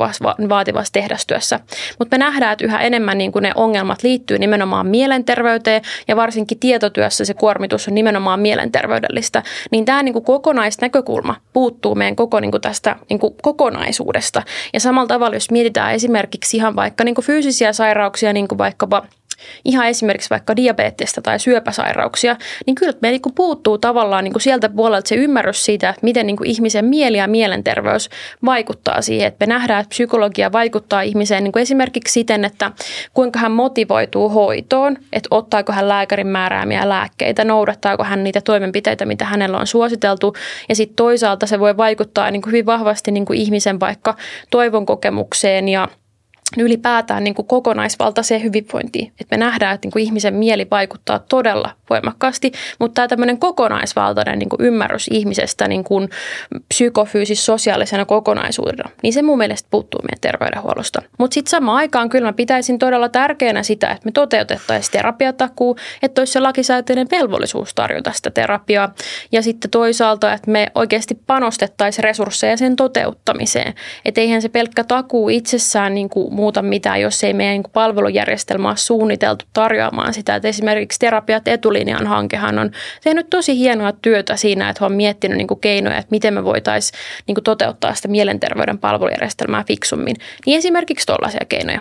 vaativassa 0.48 0.92
tehdastyössä. 0.92 1.60
Mutta 1.98 2.18
me 2.18 2.24
nähdään, 2.24 2.52
että 2.52 2.64
yhä 2.64 2.80
enemmän 2.80 3.18
niin 3.18 3.32
kuin 3.32 3.42
ne 3.42 3.52
ongelmat 3.54 4.02
liittyy 4.02 4.38
nimenomaan 4.38 4.86
mielenterveyteen 4.86 5.82
ja 6.08 6.16
varsinkin 6.16 6.58
tietotyössä 6.58 7.24
se 7.24 7.34
kuormitus 7.34 7.88
on 7.88 7.94
nimenomaan 7.94 8.40
mielenterveydellistä. 8.40 9.42
Niin 9.70 9.84
tämä 9.84 10.02
niin 10.08 10.12
kuin 10.12 10.24
kokonaisnäkökulma 10.24 11.36
puuttuu 11.52 11.94
meidän 11.94 12.16
koko 12.16 12.40
niin 12.40 12.50
kuin 12.50 12.60
tästä 12.60 12.96
niin 13.08 13.18
kuin 13.18 13.34
kokonaisuudesta. 13.42 14.42
Ja 14.72 14.80
samalla 14.80 15.08
tavalla, 15.08 15.36
jos 15.36 15.50
mietitään 15.50 15.94
esimerkiksi 15.94 16.56
ihan 16.56 16.76
vaikka 16.76 17.04
niin 17.04 17.14
kuin 17.14 17.24
fyysisiä 17.24 17.72
sairauksia, 17.72 18.32
niin 18.32 18.48
kuin 18.48 18.58
vaikkapa 18.58 19.02
ihan 19.64 19.87
esimerkiksi 19.87 20.30
vaikka 20.30 20.57
diabeettista 20.57 21.23
tai 21.23 21.38
syöpäsairauksia, 21.38 22.37
niin 22.66 22.75
kyllä 22.75 22.92
me 23.02 23.11
niin 23.11 23.21
puuttuu 23.35 23.78
tavallaan 23.78 24.25
niin 24.25 24.40
sieltä 24.40 24.68
puolelta 24.68 25.09
se 25.09 25.14
ymmärrys 25.14 25.64
siitä, 25.64 25.88
että 25.88 26.00
miten 26.02 26.26
niin 26.26 26.37
ihmisen 26.45 26.85
mieli 26.85 27.16
ja 27.16 27.28
mielenterveys 27.28 28.09
vaikuttaa 28.45 29.02
siihen. 29.02 29.28
Että 29.28 29.47
me 29.47 29.52
nähdään, 29.54 29.80
että 29.80 29.88
psykologia 29.88 30.52
vaikuttaa 30.52 31.02
ihmiseen 31.02 31.45
niin 31.45 31.59
esimerkiksi 31.59 32.12
siten, 32.12 32.45
että 32.45 32.73
kuinka 33.14 33.38
hän 33.38 33.52
motivoituu 33.52 34.28
hoitoon, 34.28 34.97
että 35.12 35.28
ottaako 35.30 35.73
hän 35.73 35.88
lääkärin 35.88 36.26
määräämiä 36.26 36.88
lääkkeitä, 36.88 37.45
noudattaako 37.45 38.04
hän 38.04 38.25
niitä 38.25 38.40
toimenpiteitä, 38.40 39.04
mitä 39.04 39.25
hänellä 39.25 39.59
on 39.59 39.66
suositeltu. 39.66 40.35
Ja 40.68 40.75
sitten 40.75 40.97
toisaalta 40.97 41.47
se 41.47 41.61
voi 41.61 41.76
vaikuttaa 41.76 42.30
niin 42.30 42.42
hyvin 42.47 42.66
vahvasti 42.66 43.11
niin 43.11 43.35
ihmisen 43.35 43.80
vaikka 43.80 44.14
toivon 44.50 44.87
kokemukseen 44.87 45.68
ja 45.68 45.88
ylipäätään 46.57 47.25
niin 47.25 47.35
kuin 47.35 47.47
kokonaisvaltaiseen 47.47 48.43
hyvinvointiin. 48.43 49.12
Että 49.21 49.37
me 49.37 49.45
nähdään, 49.45 49.75
että 49.75 49.87
niin 49.87 49.93
kuin 49.93 50.05
ihmisen 50.05 50.35
mieli 50.35 50.67
vaikuttaa 50.71 51.19
todella 51.19 51.71
voimakkaasti, 51.90 52.52
mutta 52.78 53.09
tämä 53.09 53.37
kokonaisvaltainen 53.38 54.38
niin 54.38 54.49
kuin 54.49 54.62
ymmärrys 54.62 55.09
ihmisestä 55.12 55.69
niin 55.69 55.85
kuin 55.85 56.09
psykofyysis-sosiaalisena 56.69 58.05
kokonaisuudena, 58.05 58.90
niin 59.02 59.12
se 59.12 59.23
mun 59.23 59.38
mielestä 59.38 59.69
puuttuu 59.71 60.00
meidän 60.02 60.21
terveydenhuollosta. 60.21 61.02
Mutta 61.19 61.35
sitten 61.35 61.50
samaan 61.50 61.76
aikaan 61.76 62.09
kyllä 62.09 62.28
mä 62.28 62.33
pitäisin 62.33 62.78
todella 62.78 63.09
tärkeänä 63.09 63.62
sitä, 63.62 63.90
että 63.90 64.05
me 64.05 64.12
toteutettaisiin 64.12 64.93
terapiatakuu, 64.93 65.76
että 66.02 66.21
olisi 66.21 66.33
se 66.33 66.40
lakisääteinen 66.40 67.09
velvollisuus 67.11 67.75
tarjota 67.75 68.12
sitä 68.12 68.31
terapiaa. 68.31 68.95
Ja 69.33 69.43
sitten 69.43 69.71
toisaalta, 69.71 70.33
että 70.33 70.50
me 70.50 70.67
oikeasti 70.75 71.19
panostettaisiin 71.26 72.05
resursseja 72.05 72.57
sen 72.57 72.76
toteuttamiseen. 72.76 73.75
Että 74.05 74.21
eihän 74.21 74.43
se 74.43 74.49
pelkkä 74.49 74.85
takuu 74.85 75.28
itsessään 75.28 75.95
niin 75.95 76.09
kuin 76.09 76.38
muuta 76.38 76.62
mitään, 76.62 77.00
jos 77.00 77.25
ei 77.25 77.35
meidän 77.35 77.52
niin 77.52 77.73
palvelujärjestelmä 77.73 78.68
ole 78.68 78.76
suunniteltu 78.76 79.45
tarjoamaan 79.52 80.14
sitä. 80.14 80.35
Että 80.35 80.49
esimerkiksi 80.49 80.99
Terapiat 80.99 81.49
etulinjan 81.49 82.07
hankehan 82.07 82.59
on 82.59 82.71
tehnyt 83.04 83.30
tosi 83.30 83.59
hienoa 83.59 83.92
työtä 83.92 84.37
siinä, 84.37 84.68
että 84.68 84.87
on 84.87 84.92
miettinyt 84.92 85.38
niin 85.38 85.49
kuin 85.49 85.61
keinoja, 85.61 85.99
että 85.99 86.11
miten 86.11 86.35
me 86.35 86.45
voitaisiin 86.45 86.99
niin 87.26 87.45
toteuttaa 87.45 87.95
sitä 87.95 88.09
mielenterveyden 88.09 88.78
palvelujärjestelmää 88.78 89.64
fiksummin. 89.64 90.16
Niin 90.47 90.59
esimerkiksi 90.59 91.07
tuollaisia 91.07 91.47
keinoja. 91.49 91.80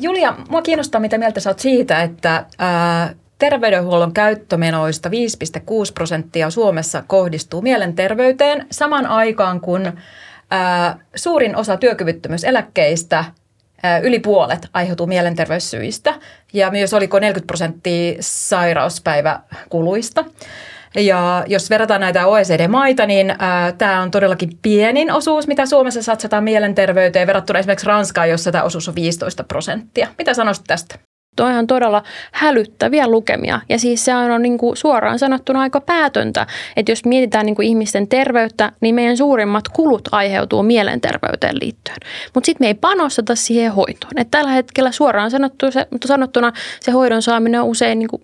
Julia, 0.00 0.34
mua 0.48 0.62
kiinnostaa, 0.62 1.00
mitä 1.00 1.18
mieltä 1.18 1.40
sä 1.40 1.50
oot 1.50 1.58
siitä, 1.58 2.02
että 2.02 2.46
ää, 2.58 3.14
terveydenhuollon 3.38 4.12
käyttömenoista 4.12 5.08
5,6 5.08 5.14
prosenttia 5.94 6.50
Suomessa 6.50 7.02
kohdistuu 7.06 7.62
mielenterveyteen 7.62 8.66
saman 8.70 9.06
aikaan, 9.06 9.60
kun 9.60 9.92
ää, 10.50 10.98
suurin 11.14 11.56
osa 11.56 11.76
työkyvyttömyyseläkkeistä 11.76 13.24
yli 14.02 14.18
puolet 14.18 14.66
aiheutuu 14.72 15.06
mielenterveyssyistä 15.06 16.14
ja 16.52 16.70
myös 16.70 16.94
oliko 16.94 17.18
40 17.18 17.46
prosenttia 17.46 18.16
sairauspäiväkuluista. 18.20 20.24
Ja 20.96 21.44
jos 21.46 21.70
verrataan 21.70 22.00
näitä 22.00 22.26
OECD-maita, 22.26 23.06
niin 23.06 23.34
tämä 23.78 24.02
on 24.02 24.10
todellakin 24.10 24.58
pienin 24.62 25.12
osuus, 25.12 25.46
mitä 25.46 25.66
Suomessa 25.66 26.02
satsataan 26.02 26.44
mielenterveyteen 26.44 27.26
verrattuna 27.26 27.58
esimerkiksi 27.58 27.86
Ranskaan, 27.86 28.30
jossa 28.30 28.52
tämä 28.52 28.64
osuus 28.64 28.88
on 28.88 28.94
15 28.94 29.44
prosenttia. 29.44 30.08
Mitä 30.18 30.34
sanoisit 30.34 30.64
tästä? 30.66 30.98
Toi 31.36 31.58
on 31.58 31.66
todella 31.66 32.02
hälyttäviä 32.32 33.08
lukemia. 33.08 33.60
Ja 33.68 33.78
siis 33.78 34.04
se 34.04 34.14
on 34.14 34.42
niin 34.42 34.58
kuin 34.58 34.76
suoraan 34.76 35.18
sanottuna 35.18 35.60
aika 35.60 35.80
päätöntä, 35.80 36.46
että 36.76 36.92
jos 36.92 37.04
mietitään 37.04 37.46
niin 37.46 37.56
kuin 37.56 37.68
ihmisten 37.68 38.08
terveyttä, 38.08 38.72
niin 38.80 38.94
meidän 38.94 39.16
suurimmat 39.16 39.68
kulut 39.68 40.08
aiheutuu 40.12 40.62
mielenterveyteen 40.62 41.54
liittyen. 41.60 41.98
Mutta 42.34 42.46
sitten 42.46 42.64
me 42.64 42.68
ei 42.68 42.74
panosteta 42.74 43.34
siihen 43.34 43.72
hoitoon. 43.72 44.12
Et 44.16 44.30
tällä 44.30 44.50
hetkellä 44.50 44.92
suoraan 44.92 45.30
sanottuna 46.06 46.52
se 46.80 46.90
hoidon 46.90 47.22
saaminen 47.22 47.60
on 47.60 47.68
usein 47.68 47.98
niin 47.98 48.08
kuin 48.08 48.22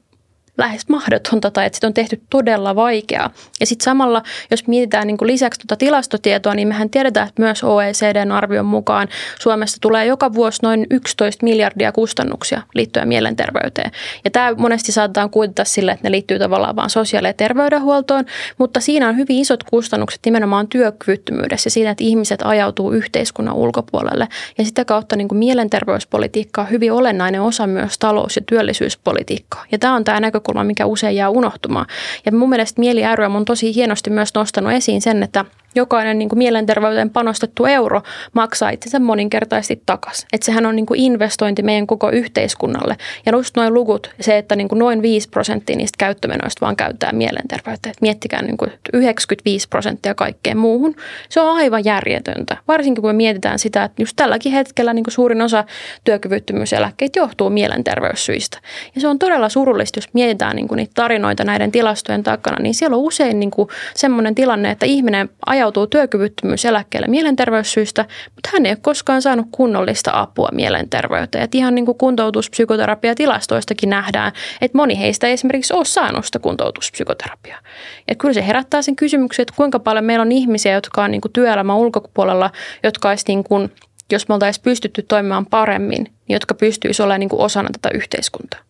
lähes 0.58 0.88
mahdotonta 0.88 1.50
tai 1.50 1.66
että 1.66 1.76
sitä 1.76 1.86
on 1.86 1.94
tehty 1.94 2.20
todella 2.30 2.76
vaikeaa. 2.76 3.30
Ja 3.60 3.66
sitten 3.66 3.84
samalla, 3.84 4.22
jos 4.50 4.66
mietitään 4.66 5.06
niin 5.06 5.16
kuin 5.16 5.26
lisäksi 5.26 5.60
tuota 5.60 5.76
tilastotietoa, 5.76 6.54
niin 6.54 6.68
mehän 6.68 6.90
tiedetään, 6.90 7.28
että 7.28 7.42
myös 7.42 7.64
OECDn 7.64 8.32
arvion 8.32 8.66
mukaan 8.66 9.08
Suomessa 9.40 9.78
tulee 9.80 10.06
joka 10.06 10.34
vuosi 10.34 10.58
noin 10.62 10.86
11 10.90 11.44
miljardia 11.44 11.92
kustannuksia 11.92 12.62
liittyen 12.74 13.08
mielenterveyteen. 13.08 13.90
Ja 14.24 14.30
tämä 14.30 14.54
monesti 14.54 14.92
saatetaan 14.92 15.30
kuitata 15.30 15.64
sille, 15.64 15.92
että 15.92 16.06
ne 16.06 16.10
liittyy 16.10 16.38
tavallaan 16.38 16.76
vain 16.76 16.90
sosiaali- 16.90 17.28
ja 17.28 17.32
terveydenhuoltoon, 17.32 18.24
mutta 18.58 18.80
siinä 18.80 19.08
on 19.08 19.16
hyvin 19.16 19.38
isot 19.38 19.62
kustannukset 19.62 20.20
nimenomaan 20.24 20.68
työkyvyttömyydessä 20.68 21.70
siinä, 21.70 21.90
että 21.90 22.04
ihmiset 22.04 22.40
ajautuu 22.42 22.92
yhteiskunnan 22.92 23.54
ulkopuolelle. 23.54 24.28
Ja 24.58 24.64
sitä 24.64 24.84
kautta 24.84 25.16
niin 25.16 25.28
kuin 25.28 25.38
mielenterveyspolitiikka 25.38 26.60
on 26.60 26.70
hyvin 26.70 26.92
olennainen 26.92 27.42
osa 27.42 27.66
myös 27.66 27.98
talous- 27.98 28.36
ja 28.36 28.42
työllisyyspolitiikkaa. 28.46 29.64
Ja 29.72 29.78
tämä 29.78 29.94
on 29.94 30.04
tämä 30.04 30.20
näkökulma 30.20 30.47
näkökulma, 30.48 30.64
mikä 30.64 30.86
usein 30.86 31.16
jää 31.16 31.30
unohtumaan. 31.30 31.86
Ja 32.26 32.32
mun 32.32 32.48
mielestä 32.48 32.80
Mieli 32.80 33.02
on 33.36 33.44
tosi 33.44 33.74
hienosti 33.74 34.10
myös 34.10 34.34
nostanut 34.34 34.72
esiin 34.72 35.02
sen, 35.02 35.22
että 35.22 35.44
jokainen 35.74 36.18
niin 36.18 36.28
kuin 36.28 36.38
mielenterveyteen 36.38 37.10
panostettu 37.10 37.66
euro 37.66 38.02
maksaa 38.32 38.70
itsensä 38.70 38.98
moninkertaisesti 38.98 39.82
takaisin. 39.86 40.28
Että 40.32 40.44
sehän 40.44 40.66
on 40.66 40.76
niin 40.76 40.86
kuin 40.86 41.00
investointi 41.00 41.62
meidän 41.62 41.86
koko 41.86 42.10
yhteiskunnalle. 42.10 42.96
Ja 43.26 43.32
just 43.32 43.56
noin 43.56 43.74
luvut, 43.74 44.10
se, 44.20 44.38
että 44.38 44.56
niin 44.56 44.68
kuin 44.68 44.78
noin 44.78 45.02
5 45.02 45.28
prosenttia 45.28 45.76
niistä 45.76 45.96
käyttömenoista 45.98 46.66
vaan 46.66 46.76
käyttää 46.76 47.12
mielenterveyteen. 47.12 47.90
Että 47.90 48.02
miettikää 48.02 48.42
niin 48.42 48.56
kuin 48.56 48.72
95 48.92 49.68
prosenttia 49.68 50.14
kaikkeen 50.14 50.58
muuhun. 50.58 50.94
Se 51.28 51.40
on 51.40 51.56
aivan 51.56 51.84
järjetöntä. 51.84 52.56
Varsinkin 52.68 53.02
kun 53.02 53.10
me 53.10 53.16
mietitään 53.16 53.58
sitä, 53.58 53.84
että 53.84 54.02
just 54.02 54.16
tälläkin 54.16 54.52
hetkellä 54.52 54.92
niin 54.92 55.04
kuin 55.04 55.14
suurin 55.14 55.42
osa 55.42 55.64
työkyvyttömyyseläkkeitä 56.04 57.18
johtuu 57.18 57.50
mielenterveyssyistä. 57.50 58.58
Ja 58.94 59.00
se 59.00 59.08
on 59.08 59.18
todella 59.18 59.48
surullista, 59.48 59.98
jos 59.98 60.08
mietitään 60.12 60.56
niin 60.56 60.68
kuin 60.68 60.76
niitä 60.76 60.92
tarinoita 60.94 61.44
näiden 61.44 61.72
tilastojen 61.72 62.22
takana, 62.22 62.56
niin 62.62 62.74
siellä 62.74 62.96
on 62.96 63.02
usein 63.02 63.40
niin 63.40 63.50
kuin 63.50 63.68
semmoinen 63.94 64.34
tilanne, 64.34 64.70
että 64.70 64.86
ihminen 64.86 65.28
ajautuu 65.58 65.86
työkyvyttömyyseläkkeelle 65.86 67.06
mielenterveyssyistä, 67.06 68.04
mutta 68.24 68.50
hän 68.52 68.66
ei 68.66 68.72
ole 68.72 68.78
koskaan 68.82 69.22
saanut 69.22 69.46
kunnollista 69.52 70.10
apua 70.14 70.48
mielenterveyteen. 70.52 71.44
Et 71.44 71.54
ihan 71.54 71.74
niin 71.74 71.86
kuin 71.86 71.98
kuntoutuspsykoterapiatilastoistakin 71.98 73.90
nähdään, 73.90 74.32
että 74.60 74.78
moni 74.78 74.98
heistä 74.98 75.26
ei 75.26 75.32
esimerkiksi 75.32 75.74
ole 75.74 75.84
saanut 75.84 76.24
sitä 76.24 76.38
kuntoutuspsykoterapiaa. 76.38 77.60
Ja 78.08 78.14
kyllä 78.14 78.34
se 78.34 78.46
herättää 78.46 78.82
sen 78.82 78.96
kysymyksen, 78.96 79.42
että 79.42 79.54
kuinka 79.56 79.78
paljon 79.78 80.04
meillä 80.04 80.22
on 80.22 80.32
ihmisiä, 80.32 80.72
jotka 80.72 81.04
on 81.04 81.10
niin 81.10 81.20
kuin 81.20 81.32
työelämän 81.32 81.76
ulkopuolella, 81.76 82.50
jotka 82.82 83.08
olisi 83.08 83.24
niin 83.28 83.44
kuin, 83.44 83.72
jos 84.12 84.28
me 84.28 84.34
oltaisiin 84.34 84.62
pystytty 84.62 85.02
toimimaan 85.02 85.46
paremmin, 85.46 86.04
niin 86.04 86.34
jotka 86.34 86.54
pystyisivät 86.54 87.04
olemaan 87.04 87.20
niin 87.20 87.28
kuin 87.28 87.42
osana 87.42 87.68
tätä 87.72 87.96
yhteiskuntaa. 87.96 88.60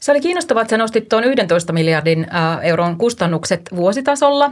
Se 0.00 0.12
oli 0.12 0.20
kiinnostavaa, 0.20 0.62
että 0.62 0.70
sä 0.70 0.78
nostit 0.78 1.08
tuon 1.08 1.24
11 1.24 1.72
miljardin 1.72 2.26
euron 2.62 2.96
kustannukset 2.96 3.60
vuositasolla. 3.76 4.50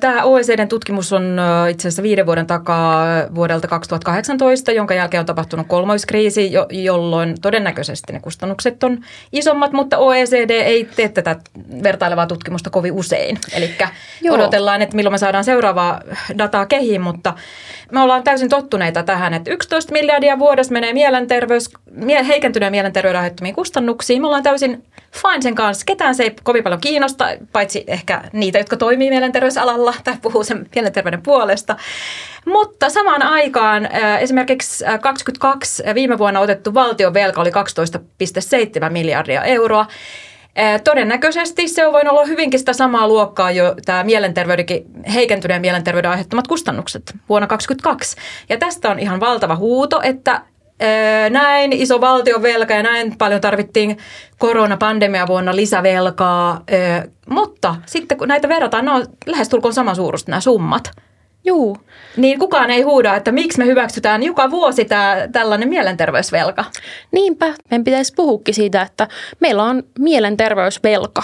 Tämä 0.00 0.24
OECDn 0.24 0.68
tutkimus 0.68 1.12
on 1.12 1.36
itse 1.70 1.88
asiassa 1.88 2.02
viiden 2.02 2.26
vuoden 2.26 2.46
takaa 2.46 3.06
vuodelta 3.34 3.68
2018, 3.68 4.72
jonka 4.72 4.94
jälkeen 4.94 5.20
on 5.20 5.26
tapahtunut 5.26 5.66
kolmoiskriisi, 5.66 6.50
jolloin 6.70 7.40
todennäköisesti 7.40 8.12
ne 8.12 8.20
kustannukset 8.20 8.84
on 8.84 8.98
isommat, 9.32 9.72
mutta 9.72 9.98
OECD 9.98 10.50
ei 10.50 10.88
tee 10.96 11.08
tätä 11.08 11.36
vertailevaa 11.82 12.26
tutkimusta 12.26 12.70
kovin 12.70 12.92
usein. 12.92 13.38
Eli 13.56 13.70
odotellaan, 14.30 14.82
että 14.82 14.96
milloin 14.96 15.14
me 15.14 15.18
saadaan 15.18 15.44
seuraavaa 15.44 16.00
dataa 16.38 16.66
kehiin, 16.66 17.00
mutta 17.00 17.34
me 17.92 18.00
ollaan 18.00 18.22
täysin 18.22 18.48
tottuneita 18.48 19.02
tähän, 19.02 19.34
että 19.34 19.50
11 19.50 19.92
miljardia 19.92 20.38
vuodessa 20.38 20.72
menee 20.72 20.92
mielenterveys, 20.92 21.70
heikentyneen 22.28 22.72
mielenterveyden 22.72 23.20
aiheuttamiin 23.20 23.54
kustannuksiin. 23.54 24.20
Me 24.20 24.26
ollaan 24.26 24.42
täysin 24.42 24.71
fine 25.12 25.42
sen 25.42 25.54
kanssa. 25.54 25.84
Ketään 25.86 26.14
se 26.14 26.22
ei 26.22 26.36
kovin 26.42 26.62
paljon 26.62 26.80
kiinnosta, 26.80 27.28
paitsi 27.52 27.84
ehkä 27.86 28.22
niitä, 28.32 28.58
jotka 28.58 28.76
toimii 28.76 29.10
mielenterveysalalla 29.10 29.94
tai 30.04 30.14
puhuu 30.22 30.44
sen 30.44 30.68
mielenterveyden 30.74 31.22
puolesta. 31.22 31.76
Mutta 32.46 32.90
samaan 32.90 33.22
aikaan 33.22 33.88
esimerkiksi 34.20 34.84
22 35.00 35.82
viime 35.94 36.18
vuonna 36.18 36.40
otettu 36.40 36.74
valtion 36.74 37.14
velka 37.14 37.40
oli 37.40 37.50
12,7 38.84 38.90
miljardia 38.90 39.42
euroa. 39.42 39.86
Todennäköisesti 40.84 41.68
se 41.68 41.86
on 41.86 41.92
voinut 41.92 42.12
olla 42.12 42.24
hyvinkin 42.24 42.60
sitä 42.60 42.72
samaa 42.72 43.08
luokkaa 43.08 43.50
jo 43.50 43.74
tämä 43.84 44.04
mielenterveydenkin, 44.04 44.84
heikentyneen 45.14 45.60
mielenterveyden 45.60 46.10
aiheuttamat 46.10 46.48
kustannukset 46.48 47.14
vuonna 47.28 47.46
2022. 47.46 48.16
Ja 48.48 48.58
tästä 48.58 48.90
on 48.90 48.98
ihan 48.98 49.20
valtava 49.20 49.56
huuto, 49.56 50.00
että 50.02 50.42
näin 51.30 51.72
iso 51.72 52.00
valtionvelka 52.00 52.74
ja 52.74 52.82
näin 52.82 53.18
paljon 53.18 53.40
tarvittiin 53.40 53.98
koronapandemia 54.38 55.26
vuonna 55.26 55.56
lisävelkaa, 55.56 56.64
mutta 57.30 57.76
sitten 57.86 58.18
kun 58.18 58.28
näitä 58.28 58.48
verrataan, 58.48 58.84
ne 58.84 58.90
on 58.90 59.06
lähestulkoon 59.26 59.74
saman 59.74 59.96
suuruista 59.96 60.30
nämä 60.30 60.40
summat. 60.40 60.90
Juu. 61.44 61.76
Niin 62.16 62.38
kukaan 62.38 62.70
ei 62.70 62.82
huuda, 62.82 63.16
että 63.16 63.32
miksi 63.32 63.58
me 63.58 63.66
hyväksytään 63.66 64.22
joka 64.22 64.50
vuosi 64.50 64.84
tämä, 64.84 65.16
tällainen 65.32 65.68
mielenterveysvelka. 65.68 66.64
Niinpä, 67.12 67.46
meidän 67.70 67.84
pitäisi 67.84 68.12
puhukin 68.16 68.54
siitä, 68.54 68.82
että 68.82 69.08
meillä 69.40 69.62
on 69.62 69.82
mielenterveysvelka. 69.98 71.22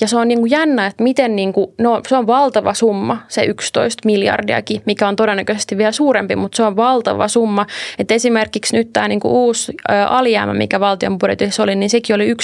Ja 0.00 0.08
se 0.08 0.16
on 0.16 0.28
niin 0.28 0.38
kuin 0.38 0.50
jännä, 0.50 0.86
että 0.86 1.02
miten 1.02 1.36
niin 1.36 1.52
kuin, 1.52 1.66
no, 1.78 2.00
se 2.08 2.16
on 2.16 2.26
valtava 2.26 2.74
summa, 2.74 3.18
se 3.28 3.44
11 3.44 4.02
miljardiakin, 4.06 4.82
mikä 4.86 5.08
on 5.08 5.16
todennäköisesti 5.16 5.78
vielä 5.78 5.92
suurempi, 5.92 6.36
mutta 6.36 6.56
se 6.56 6.62
on 6.62 6.76
valtava 6.76 7.28
summa. 7.28 7.66
Että 7.98 8.14
esimerkiksi 8.14 8.76
nyt 8.76 8.92
tämä 8.92 9.08
niin 9.08 9.20
kuin 9.20 9.32
uusi 9.32 9.72
ä, 9.90 10.06
alijäämä, 10.06 10.54
mikä 10.54 10.80
valtion 10.80 11.18
budjetissa 11.18 11.62
oli, 11.62 11.74
niin 11.74 11.90
sekin 11.90 12.14
oli 12.14 12.32
11,5 12.32 12.38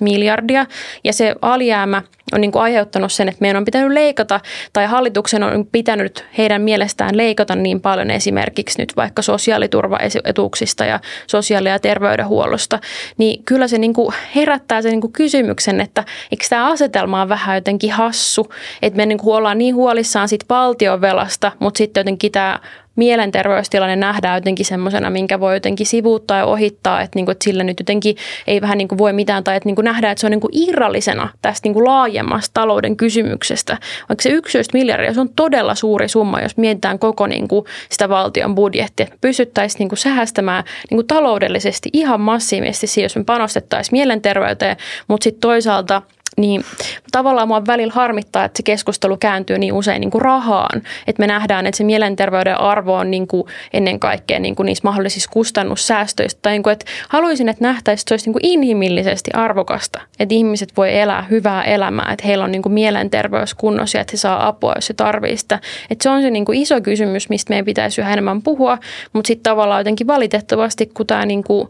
miljardia. 0.00 0.66
Ja 1.04 1.12
se 1.12 1.34
alijäämä 1.42 2.02
on 2.32 2.40
niin 2.40 2.52
kuin 2.52 2.62
aiheuttanut 2.62 3.12
sen, 3.12 3.28
että 3.28 3.40
meidän 3.40 3.56
on 3.56 3.64
pitänyt 3.64 3.92
leikata 3.92 4.40
tai 4.72 4.86
hallituksen 4.86 5.42
on 5.42 5.66
pitänyt 5.72 6.13
heidän 6.38 6.62
mielestään 6.62 7.16
leikata 7.16 7.56
niin 7.56 7.80
paljon 7.80 8.10
esimerkiksi 8.10 8.82
nyt 8.82 8.96
vaikka 8.96 9.22
sosiaaliturvaetuuksista 9.22 10.84
ja 10.84 11.00
sosiaali- 11.26 11.68
ja 11.68 11.78
terveydenhuollosta, 11.78 12.78
niin 13.18 13.44
kyllä 13.44 13.68
se 13.68 13.78
niin 13.78 13.92
kuin 13.92 14.14
herättää 14.34 14.82
sen 14.82 14.90
niin 14.90 15.00
kuin 15.00 15.12
kysymyksen, 15.12 15.80
että 15.80 16.04
eikö 16.32 16.46
tämä 16.50 16.66
asetelma 16.66 17.22
on 17.22 17.28
vähän 17.28 17.56
jotenkin 17.56 17.92
hassu, 17.92 18.52
että 18.82 18.96
me 18.96 19.06
niin 19.06 19.18
kuin 19.18 19.36
ollaan 19.36 19.58
niin 19.58 19.74
huolissaan 19.74 20.28
siitä 20.28 20.46
valtionvelasta, 20.48 21.52
mutta 21.58 21.78
sitten 21.78 22.00
jotenkin 22.00 22.32
tämä 22.32 22.60
mielenterveystilanne 22.96 23.96
nähdään 23.96 24.36
jotenkin 24.36 24.66
semmoisena, 24.66 25.10
minkä 25.10 25.40
voi 25.40 25.54
jotenkin 25.54 25.86
sivuuttaa 25.86 26.38
ja 26.38 26.44
ohittaa, 26.44 27.02
että, 27.02 27.18
niin 27.18 27.26
kuin, 27.26 27.32
että 27.32 27.44
sillä 27.44 27.64
nyt 27.64 27.80
jotenkin 27.80 28.16
ei 28.46 28.60
vähän 28.60 28.78
niin 28.78 28.88
kuin 28.88 28.98
voi 28.98 29.12
mitään, 29.12 29.44
tai 29.44 29.56
että 29.56 29.68
niin 29.68 29.74
kuin 29.74 29.84
nähdään, 29.84 30.12
että 30.12 30.20
se 30.20 30.26
on 30.26 30.30
niin 30.30 30.40
kuin 30.40 30.68
irrallisena 30.68 31.28
tästä 31.42 31.66
niin 31.66 31.74
kuin 31.74 31.84
laajemmasta 31.84 32.50
talouden 32.54 32.96
kysymyksestä. 32.96 33.78
Vaikka 34.08 34.22
se 34.22 34.28
11 34.28 34.78
miljardia, 34.78 35.14
se 35.14 35.20
on 35.20 35.28
todella 35.36 35.74
suuri 35.74 36.08
summa, 36.08 36.40
jos 36.40 36.56
mietitään 36.56 36.98
koko 36.98 37.26
niin 37.26 37.48
kuin 37.48 37.64
sitä 37.90 38.08
valtion 38.08 38.54
budjettia. 38.54 39.06
Pystyttäisiin 39.20 39.78
niin 39.78 39.88
kuin 39.88 39.98
säästämään 39.98 40.64
niin 40.90 40.96
kuin 40.96 41.06
taloudellisesti 41.06 41.88
ihan 41.92 42.20
massiivisesti, 42.20 43.02
jos 43.02 43.16
me 43.16 43.24
panostettaisiin 43.24 43.94
mielenterveyteen, 43.98 44.76
mutta 45.08 45.24
sitten 45.24 45.40
toisaalta 45.40 46.02
niin 46.36 46.64
tavallaan 47.12 47.48
mua 47.48 47.66
välillä 47.66 47.92
harmittaa, 47.92 48.44
että 48.44 48.56
se 48.56 48.62
keskustelu 48.62 49.16
kääntyy 49.16 49.58
niin 49.58 49.72
usein 49.72 50.00
niin 50.00 50.10
kuin 50.10 50.22
rahaan. 50.22 50.82
Että 51.06 51.20
me 51.20 51.26
nähdään, 51.26 51.66
että 51.66 51.76
se 51.78 51.84
mielenterveyden 51.84 52.60
arvo 52.60 52.94
on 52.94 53.10
niin 53.10 53.26
kuin 53.26 53.46
ennen 53.72 54.00
kaikkea 54.00 54.38
niin 54.38 54.56
kuin 54.56 54.66
niissä 54.66 54.88
mahdollisissa 54.88 55.30
kustannussäästöistä. 55.32 56.38
Tai 56.42 56.52
niin 56.52 56.62
kuin, 56.62 56.72
että 56.72 56.84
haluaisin, 57.08 57.48
että 57.48 57.64
nähtäisiin, 57.64 58.02
että 58.02 58.08
se 58.08 58.14
olisi 58.14 58.26
niin 58.26 58.32
kuin 58.32 58.46
inhimillisesti 58.46 59.30
arvokasta. 59.34 60.00
Että 60.18 60.34
ihmiset 60.34 60.72
voi 60.76 60.98
elää 60.98 61.26
hyvää 61.30 61.62
elämää, 61.62 62.12
että 62.12 62.26
heillä 62.26 62.44
on 62.44 62.52
niin 62.52 62.62
kuin 62.62 62.72
mielenterveys 62.72 63.54
kunnossa 63.54 63.98
ja 63.98 64.02
että 64.02 64.12
he 64.12 64.16
saa 64.16 64.46
apua, 64.46 64.72
jos 64.74 64.86
se 64.86 64.94
tarvitsee 64.94 65.36
sitä. 65.36 65.60
Että 65.90 66.02
se 66.02 66.08
on 66.08 66.22
se 66.22 66.30
niin 66.30 66.44
kuin 66.44 66.58
iso 66.58 66.80
kysymys, 66.80 67.28
mistä 67.28 67.50
meidän 67.50 67.64
pitäisi 67.64 68.00
yhä 68.00 68.12
enemmän 68.12 68.42
puhua, 68.42 68.78
mutta 69.12 69.28
sitten 69.28 69.42
tavallaan 69.42 69.80
jotenkin 69.80 70.06
valitettavasti, 70.06 70.86
kun 70.86 71.06
tämä 71.06 71.26
niin 71.26 71.44
kuin 71.44 71.68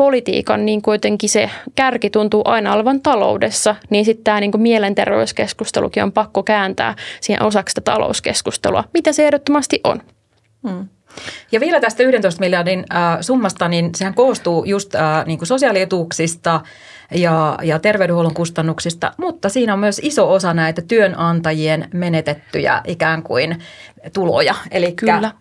politiikan 0.00 0.66
niin 0.66 0.82
kuitenkin 0.82 1.30
se 1.30 1.50
kärki 1.74 2.10
tuntuu 2.10 2.42
aina 2.44 2.72
olevan 2.72 3.00
taloudessa, 3.00 3.76
niin 3.90 4.04
sitten 4.04 4.24
tämä 4.24 4.40
niin 4.40 4.50
mielenterveyskeskustelukin 4.56 6.02
on 6.02 6.12
pakko 6.12 6.42
kääntää 6.42 6.94
siihen 7.20 7.42
osaksi 7.42 7.70
sitä 7.72 7.80
talouskeskustelua, 7.80 8.84
mitä 8.94 9.12
se 9.12 9.24
ehdottomasti 9.26 9.80
on. 9.84 10.02
Hmm. 10.68 10.88
Ja 11.52 11.60
vielä 11.60 11.80
tästä 11.80 12.02
11 12.02 12.40
miljardin 12.40 12.84
äh, 12.94 13.18
summasta, 13.20 13.68
niin 13.68 13.90
sehän 13.94 14.14
koostuu 14.14 14.64
just 14.64 14.94
äh, 14.94 15.26
niin 15.26 15.38
kuin 15.38 15.46
sosiaalietuuksista 15.46 16.60
ja, 17.14 17.58
ja 17.62 17.78
terveydenhuollon 17.78 18.34
kustannuksista, 18.34 19.12
mutta 19.16 19.48
siinä 19.48 19.72
on 19.72 19.78
myös 19.80 20.00
iso 20.04 20.32
osa 20.32 20.54
näitä 20.54 20.82
työnantajien 20.82 21.88
menetettyjä 21.94 22.80
ikään 22.86 23.22
kuin 23.22 23.58
tuloja. 24.12 24.54
Eli 24.70 24.92
Kyllä. 24.92 25.32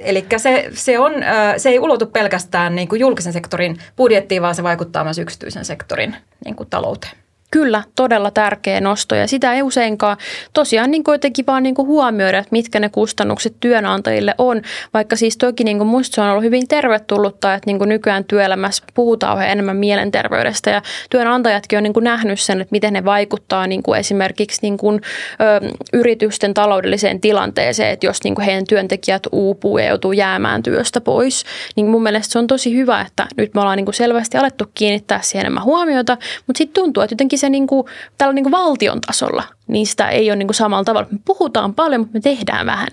Eli 0.00 0.26
se, 0.36 0.68
se, 0.72 0.98
on, 0.98 1.12
se 1.56 1.68
ei 1.68 1.78
ulotu 1.78 2.06
pelkästään 2.06 2.74
niin 2.74 2.88
kuin 2.88 3.00
julkisen 3.00 3.32
sektorin 3.32 3.78
budjettiin, 3.96 4.42
vaan 4.42 4.54
se 4.54 4.62
vaikuttaa 4.62 5.04
myös 5.04 5.18
yksityisen 5.18 5.64
sektorin 5.64 6.16
niin 6.44 6.56
kuin 6.56 6.70
talouteen. 6.70 7.12
Kyllä, 7.50 7.82
todella 7.96 8.30
tärkeä 8.30 8.80
nosto 8.80 9.14
ja 9.14 9.28
sitä 9.28 9.54
ei 9.54 9.62
useinkaan 9.62 10.16
tosiaan 10.52 10.90
niin 10.90 11.04
kuitenkin 11.04 11.46
vaan 11.46 11.62
niin 11.62 11.74
huomioida, 11.78 12.38
että 12.38 12.48
mitkä 12.52 12.80
ne 12.80 12.88
kustannukset 12.88 13.54
työnantajille 13.60 14.34
on. 14.38 14.62
Vaikka 14.94 15.16
siis 15.16 15.36
toki 15.36 15.64
niin 15.64 15.78
kuin 15.78 15.88
musta 15.88 16.14
se 16.14 16.20
on 16.20 16.30
ollut 16.30 16.44
hyvin 16.44 16.68
tervetullutta, 16.68 17.54
että 17.54 17.70
niin 17.70 17.88
nykyään 17.88 18.24
työelämässä 18.24 18.84
puhutaan 18.94 19.42
enemmän 19.42 19.76
mielenterveydestä 19.76 20.70
ja 20.70 20.82
työnantajatkin 21.10 21.76
on 21.76 21.82
niin 21.82 21.92
nähnyt 22.00 22.40
sen, 22.40 22.60
että 22.60 22.72
miten 22.72 22.92
ne 22.92 23.04
vaikuttaa 23.04 23.66
niin 23.66 23.82
esimerkiksi 23.98 24.58
niin 24.62 24.76
kuin, 24.78 25.00
ö, 25.40 25.74
yritysten 25.92 26.54
taloudelliseen 26.54 27.20
tilanteeseen, 27.20 27.90
että 27.90 28.06
jos 28.06 28.24
niin 28.24 28.34
kuin 28.34 28.44
heidän 28.44 28.64
työntekijät 28.68 29.22
uupuu 29.32 29.78
ja 29.78 29.86
joutuu 29.86 30.12
jäämään 30.12 30.62
työstä 30.62 31.00
pois, 31.00 31.44
niin 31.76 31.86
mun 31.86 32.02
mielestä 32.02 32.32
se 32.32 32.38
on 32.38 32.46
tosi 32.46 32.76
hyvä, 32.76 33.00
että 33.00 33.26
nyt 33.36 33.54
me 33.54 33.60
ollaan 33.60 33.76
niin 33.76 33.94
selvästi 33.94 34.38
alettu 34.38 34.64
kiinnittää 34.74 35.20
siihen 35.22 35.40
enemmän 35.40 35.64
huomiota, 35.64 36.16
mutta 36.46 36.58
sitten 36.58 36.82
tuntuu, 36.82 37.02
että 37.02 37.12
jotenkin 37.12 37.37
se 37.38 37.48
niin 37.48 37.66
kuin, 37.66 37.86
tällä 38.18 38.32
niin 38.32 38.44
kuin 38.44 38.52
valtion 38.52 39.00
tasolla, 39.00 39.42
niin 39.66 39.86
sitä 39.86 40.08
ei 40.08 40.30
ole 40.30 40.36
niin 40.36 40.46
kuin 40.48 40.54
samalla 40.54 40.84
tavalla. 40.84 41.08
Me 41.10 41.18
puhutaan 41.24 41.74
paljon, 41.74 42.00
mutta 42.00 42.18
me 42.18 42.20
tehdään 42.20 42.66
vähän. 42.66 42.88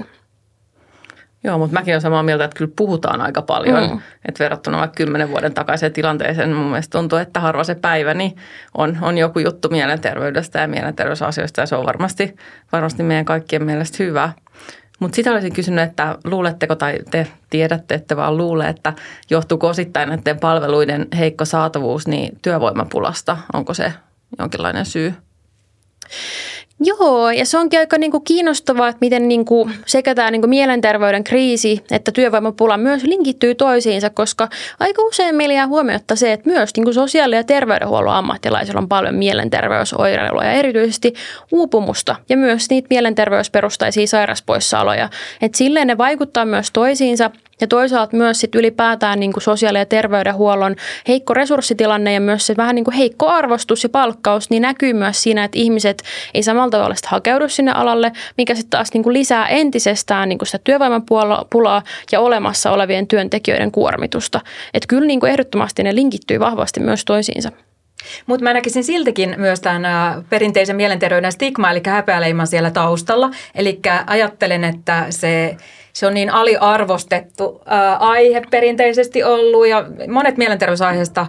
Joo, 1.46 1.58
mutta 1.58 1.74
mäkin 1.74 1.94
olen 1.94 2.02
samaa 2.02 2.24
mieltä, 2.24 2.44
että 2.44 2.58
kyllä 2.58 2.72
puhutaan 2.75 3.22
aika 3.22 3.42
paljon. 3.42 3.90
Mm. 3.90 4.00
Että 4.25 4.44
verrattuna 4.44 4.78
vaikka 4.78 4.96
kymmenen 4.96 5.30
vuoden 5.30 5.54
takaiseen 5.54 5.94
tilanteeseen, 5.94 6.54
mun 6.54 6.66
mielestä 6.66 6.98
tuntuu, 6.98 7.20
että 7.20 7.40
harva 7.40 7.64
se 7.64 7.75
päivä 7.75 8.14
niin 8.14 8.36
on, 8.78 8.98
on 9.02 9.18
joku 9.18 9.40
juttu 9.40 9.70
mielenterveydestä 9.70 10.60
ja 10.60 10.68
mielenterveysasioista 10.68 11.62
ja 11.62 11.66
se 11.66 11.75
on 11.75 11.86
varmasti, 11.86 12.36
varmasti 12.72 13.04
meidän 13.04 13.25
kaikkien 13.25 13.64
mielestä 13.64 14.04
hyvä. 14.04 14.32
Mutta 15.00 15.16
sitä 15.16 15.32
olisin 15.32 15.54
kysynyt, 15.54 15.84
että 15.84 16.18
luuletteko 16.24 16.75
tai 16.75 17.00
te 17.12 17.28
tiedätte, 17.50 17.96
että 17.96 18.16
vaan 18.16 18.38
luule, 18.38 18.70
että 18.70 18.94
johtuuko 19.30 19.68
osittain 19.68 20.10
näiden 20.10 20.40
palveluiden 20.40 21.08
heikko 21.18 21.46
saatavuus 21.46 22.08
niin 22.08 22.40
työvoimapulasta? 22.42 23.38
Onko 23.54 23.74
se 23.74 23.94
jonkinlainen 24.39 24.86
syy? 24.86 25.13
Joo, 26.80 27.32
ja 27.32 27.46
se 27.46 27.58
onkin 27.58 27.80
aika 27.80 27.98
niinku 27.98 28.20
kiinnostavaa, 28.20 28.88
että 28.88 28.98
miten 29.01 29.27
niinku 29.27 29.70
sekä 29.86 30.15
tämä 30.15 30.32
niinku 30.32 30.48
mielenterveyden 30.48 31.24
kriisi 31.24 31.84
että 31.92 32.12
työvoimapula 32.12 32.77
myös 32.77 33.04
linkittyy 33.04 33.56
toisiinsa, 33.56 34.10
koska 34.10 34.50
aika 34.80 35.01
usein 35.01 35.36
meillä 35.36 35.54
jää 35.56 35.68
huomiota 35.68 36.15
se, 36.15 36.34
että 36.34 36.50
myös 36.50 36.72
niinku 36.77 36.94
sosiaali- 36.94 37.36
ja 37.36 37.44
terveydenhuollon 37.44 38.13
ammattilaisilla 38.13 38.80
on 38.80 38.89
paljon 38.89 39.15
mielenterveysoireilua 39.15 40.44
ja 40.44 40.51
erityisesti 40.51 41.13
uupumusta 41.51 42.15
ja 42.30 42.38
myös 42.38 42.70
niitä 42.70 42.88
mielenterveysperustaisia 42.89 44.08
sairaspoissaoloja. 44.08 45.10
Et 45.42 45.56
silleen 45.56 45.88
ne 45.88 45.98
vaikuttaa 45.98 46.46
myös 46.46 46.72
toisiinsa 46.72 47.32
ja 47.62 47.68
toisaalta 47.68 48.18
myös 48.18 48.40
sit 48.40 48.56
ylipäätään 48.56 49.20
niin 49.20 49.34
kuin 49.34 49.44
sosiaali- 49.44 49.78
ja 49.78 49.86
terveydenhuollon 49.86 50.76
heikko 51.08 51.34
resurssitilanne 51.34 52.14
ja 52.14 52.22
myös 52.22 52.48
se 52.48 52.58
vähän 52.58 52.76
niin 52.76 52.86
kuin 52.86 52.96
heikko 52.96 53.28
arvostus 53.28 53.84
ja 53.84 53.90
palkkaus, 53.90 54.50
niin 54.50 54.62
näkyy 54.62 54.94
myös 54.94 55.24
siinä, 55.24 55.44
että 55.44 55.60
ihmiset 55.60 56.04
ei 56.34 56.44
samalla 56.44 56.70
tavalla 56.70 56.96
hakeudu 57.06 57.50
sinne 57.50 57.72
alalle, 57.72 58.12
mikä 58.38 58.56
sitten 58.56 58.70
taas 58.70 58.94
niin 58.94 59.03
kuin 59.03 59.14
lisää 59.14 59.48
entisestään 59.48 60.29
niin 60.29 60.40
kuin 60.40 60.48
sitä 60.48 60.60
työvoimapulaa 60.64 61.84
ja 62.12 62.20
olemassa 62.20 62.72
olevien 62.72 63.08
työntekijöiden 63.08 63.72
kuormitusta. 63.72 64.42
Että 64.74 64.88
kyllä 64.88 65.08
niin 65.08 65.20
kuin 65.20 65.32
ehdottomasti 65.32 65.84
ne 65.84 65.96
linkittyy 65.96 66.40
vahvasti 66.40 66.79
myös 66.79 67.06
toisiinsa. 67.06 67.51
Mutta 68.25 68.44
mä 68.44 68.53
näkisin 68.53 68.84
siltikin 68.84 69.36
myös 69.38 69.60
tämän 69.60 70.25
perinteisen 70.29 70.75
mielenterveyden 70.75 71.32
stigma, 71.32 71.72
eli 71.72 71.82
häpeäleima 71.86 72.46
siellä 72.46 72.72
taustalla. 72.72 73.32
Eli 73.56 73.79
ajattelen, 74.08 74.64
että 74.64 75.06
se 75.10 75.58
se 75.96 76.08
on 76.08 76.14
niin 76.14 76.29
aliarvostettu 76.29 77.62
ää, 77.66 77.96
aihe 77.98 78.42
perinteisesti 78.51 79.24
ollut 79.24 79.68
ja 79.68 79.86
monet 80.08 80.38
mielenterveysaiheista 80.38 81.27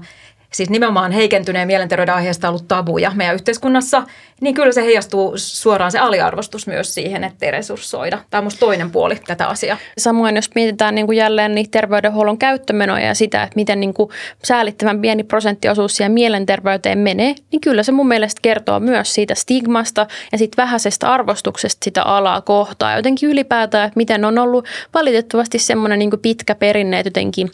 siis 0.53 0.71
nimenomaan 0.71 1.13
heikentyneen 1.13 1.67
mielenterveyden 1.67 2.15
aiheesta 2.15 2.49
ollut 2.49 2.69
tabuja 2.69 3.13
meidän 3.15 3.35
yhteiskunnassa, 3.35 4.03
niin 4.41 4.55
kyllä 4.55 4.73
se 4.73 4.83
heijastuu 4.83 5.33
suoraan 5.37 5.93
se 5.93 5.99
aliarvostus 5.99 6.67
myös 6.67 6.95
siihen, 6.95 7.25
ettei 7.25 7.51
resurssoida. 7.51 8.19
Tämä 8.31 8.39
on 8.39 8.45
musta 8.45 8.61
toinen 8.61 8.91
puoli 8.91 9.21
tätä 9.27 9.47
asiaa. 9.47 9.77
Samoin 9.99 10.37
jos 10.37 10.51
mietitään 10.55 10.95
niin 10.95 11.07
kuin 11.07 11.19
jälleen 11.19 11.55
niitä 11.55 11.71
terveydenhuollon 11.71 12.39
käyttömenoja 12.39 13.07
ja 13.07 13.15
sitä, 13.15 13.43
että 13.43 13.57
miten 13.57 13.81
niin 13.81 13.95
kuin 13.95 14.11
säälittävän 14.45 15.01
pieni 15.01 15.25
prosenttiosuus 15.25 15.97
siihen 15.97 16.13
mielenterveyteen 16.13 16.99
menee, 16.99 17.35
niin 17.53 17.61
kyllä 17.61 17.83
se 17.83 17.93
mun 17.93 18.09
mielestä 18.09 18.41
kertoo 18.43 18.81
myös 18.81 19.15
siitä 19.15 19.35
stigmasta 19.35 20.07
ja 20.33 20.39
siitä 20.39 20.63
vähäisestä 20.63 21.13
arvostuksesta 21.13 21.85
sitä 21.85 22.03
alaa 22.03 22.41
kohtaa. 22.41 22.97
Jotenkin 22.97 23.31
ylipäätään, 23.31 23.87
että 23.87 23.97
miten 23.97 24.25
on 24.25 24.39
ollut 24.39 24.69
valitettavasti 24.95 25.59
semmoinen 25.59 25.99
niin 25.99 26.11
pitkä 26.23 26.55
perinne, 26.55 26.99
että 26.99 27.09
jotenkin 27.09 27.51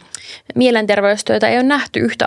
mielenterveystyötä 0.55 1.49
ei 1.49 1.57
ole 1.57 1.63
nähty 1.63 2.01
yhtä 2.01 2.27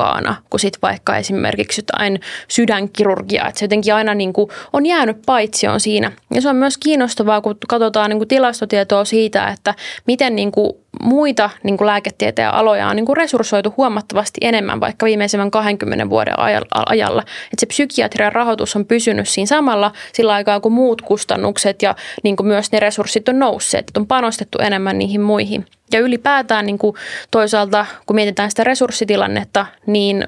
arvokkaana 0.00 0.36
kuin 0.50 0.60
sit 0.60 0.78
vaikka 0.82 1.16
esimerkiksi 1.16 1.80
jotain 1.80 2.20
sydänkirurgiaa. 2.48 3.48
Että 3.48 3.58
se 3.58 3.64
jotenkin 3.64 3.94
aina 3.94 4.14
niin 4.14 4.32
kuin 4.32 4.50
on 4.72 4.86
jäänyt 4.86 5.16
paitsioon 5.26 5.80
siinä. 5.80 6.12
Ja 6.34 6.42
se 6.42 6.48
on 6.48 6.56
myös 6.56 6.78
kiinnostavaa, 6.78 7.40
kun 7.40 7.56
katsotaan 7.68 8.10
niin 8.10 8.18
kuin 8.18 8.28
tilastotietoa 8.28 9.04
siitä, 9.04 9.48
että 9.48 9.74
miten 10.06 10.36
niin 10.36 10.52
kuin 10.52 10.72
muita 11.02 11.50
niin 11.62 11.76
kuin 11.76 11.86
lääketieteen 11.86 12.54
aloja 12.54 12.88
on 12.88 12.96
niin 12.96 13.06
kuin 13.06 13.16
resurssoitu 13.16 13.74
huomattavasti 13.76 14.40
enemmän 14.42 14.80
vaikka 14.80 15.06
viimeisemmän 15.06 15.50
20 15.50 16.10
vuoden 16.10 16.34
ajalla. 16.86 17.22
Että 17.22 17.60
se 17.60 17.66
psykiatrian 17.66 18.32
rahoitus 18.32 18.76
on 18.76 18.86
pysynyt 18.86 19.28
siinä 19.28 19.46
samalla 19.46 19.92
sillä 20.12 20.32
aikaa, 20.32 20.60
kun 20.60 20.72
muut 20.72 21.02
kustannukset 21.02 21.82
ja 21.82 21.94
niin 22.22 22.36
kuin 22.36 22.46
myös 22.46 22.72
ne 22.72 22.80
resurssit 22.80 23.28
on 23.28 23.38
nousseet. 23.38 23.88
Että 23.88 24.00
on 24.00 24.06
panostettu 24.06 24.58
enemmän 24.58 24.98
niihin 24.98 25.20
muihin. 25.20 25.66
Ja 25.92 26.00
ylipäätään 26.00 26.66
niin 26.66 26.78
kuin 26.78 26.96
toisaalta, 27.30 27.86
kun 28.06 28.16
mietitään 28.16 28.50
sitä 28.50 28.64
resurssitilannetta, 28.64 29.66
niin 29.86 30.26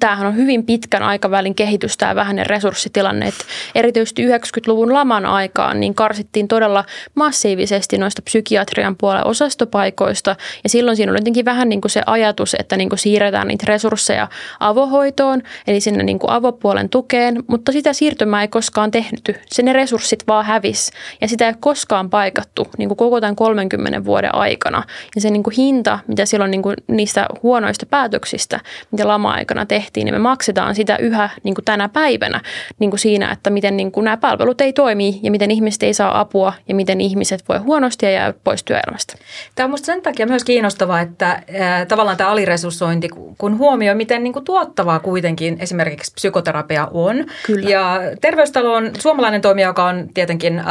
tämähän 0.00 0.26
on 0.26 0.36
hyvin 0.36 0.64
pitkän 0.64 1.02
aikavälin 1.02 1.54
kehitys 1.54 1.96
tämä 1.96 2.14
vähäinen 2.14 2.46
resurssitilanne. 2.46 3.26
Että 3.26 3.44
erityisesti 3.74 4.26
90-luvun 4.26 4.92
laman 4.92 5.26
aikaan 5.26 5.80
niin 5.80 5.94
karsittiin 5.94 6.48
todella 6.48 6.84
massiivisesti 7.14 7.98
noista 7.98 8.22
psykiatrian 8.22 8.96
puolen 8.96 9.26
osastopaikoista. 9.26 10.36
Ja 10.64 10.70
silloin 10.70 10.96
siinä 10.96 11.12
oli 11.12 11.18
jotenkin 11.18 11.44
vähän 11.44 11.68
niin 11.68 11.80
kuin 11.80 11.90
se 11.90 12.02
ajatus, 12.06 12.56
että 12.58 12.76
niin 12.76 12.88
kuin 12.88 12.98
siirretään 12.98 13.48
niitä 13.48 13.64
resursseja 13.68 14.28
avohoitoon, 14.60 15.42
eli 15.66 15.80
sinne 15.80 16.02
niin 16.02 16.18
kuin 16.18 16.30
avopuolen 16.30 16.88
tukeen, 16.88 17.42
mutta 17.46 17.72
sitä 17.72 17.92
siirtymää 17.92 18.42
ei 18.42 18.48
koskaan 18.48 18.90
tehty. 18.90 19.34
Se 19.46 19.62
ne 19.62 19.72
resurssit 19.72 20.24
vaan 20.28 20.44
hävis 20.44 20.90
ja 21.20 21.28
sitä 21.28 21.46
ei 21.46 21.54
koskaan 21.60 22.10
paikattu 22.10 22.66
niin 22.78 22.88
kuin 22.88 22.96
koko 22.96 23.20
tämän 23.20 23.36
30 23.36 24.04
vuoden 24.04 24.34
aikana. 24.34 24.82
Ja 25.14 25.20
se 25.20 25.30
niin 25.30 25.42
kuin 25.42 25.54
hinta, 25.56 25.98
mitä 26.06 26.26
silloin 26.26 26.50
niin 26.50 26.62
kuin 26.62 26.76
niistä 26.88 27.26
huonoista 27.42 27.86
päätöksistä, 27.86 28.60
mitä 28.90 29.08
lama-aikana 29.08 29.66
tehtiin, 29.66 30.04
niin 30.04 30.14
me 30.14 30.18
maksetaan 30.18 30.74
sitä 30.74 30.96
yhä 30.96 31.30
niin 31.42 31.54
kuin 31.54 31.64
tänä 31.64 31.88
päivänä 31.88 32.40
niin 32.78 32.90
kuin 32.90 33.00
siinä, 33.00 33.32
että 33.32 33.50
miten 33.50 33.76
niin 33.76 33.92
kuin 33.92 34.04
nämä 34.04 34.16
palvelut 34.16 34.60
ei 34.60 34.72
toimi 34.72 35.20
ja 35.22 35.30
miten 35.30 35.50
ihmiset 35.50 35.82
ei 35.82 35.94
saa 35.94 36.20
apua 36.20 36.52
ja 36.68 36.74
miten 36.74 37.00
ihmiset 37.00 37.44
voi 37.48 37.58
huonosti 37.58 38.06
ja 38.06 38.12
jää 38.12 38.34
pois 38.44 38.64
työelämästä. 38.64 39.14
Tämä 39.54 39.64
on 39.64 39.70
minusta 39.70 39.86
sen 39.86 40.02
takia 40.02 40.26
myös 40.26 40.44
kiinnostavaa, 40.44 41.00
että 41.00 41.30
äh, 41.30 41.86
tavallaan 41.88 42.16
tämä 42.16 42.30
aliresurssointi, 42.30 43.08
kun 43.38 43.58
huomioi, 43.58 43.94
miten 43.94 44.24
niin 44.24 44.32
kuin 44.32 44.44
tuottavaa 44.44 45.00
kuitenkin 45.00 45.56
esimerkiksi 45.60 46.12
psykoterapia 46.14 46.88
on. 46.92 47.24
Kyllä. 47.46 47.70
Ja 47.70 48.00
terveystalo 48.20 48.74
on 48.74 48.90
suomalainen 48.98 49.40
toimija, 49.40 49.68
joka 49.68 49.84
on 49.84 50.08
tietenkin 50.14 50.58
äh, 50.58 50.66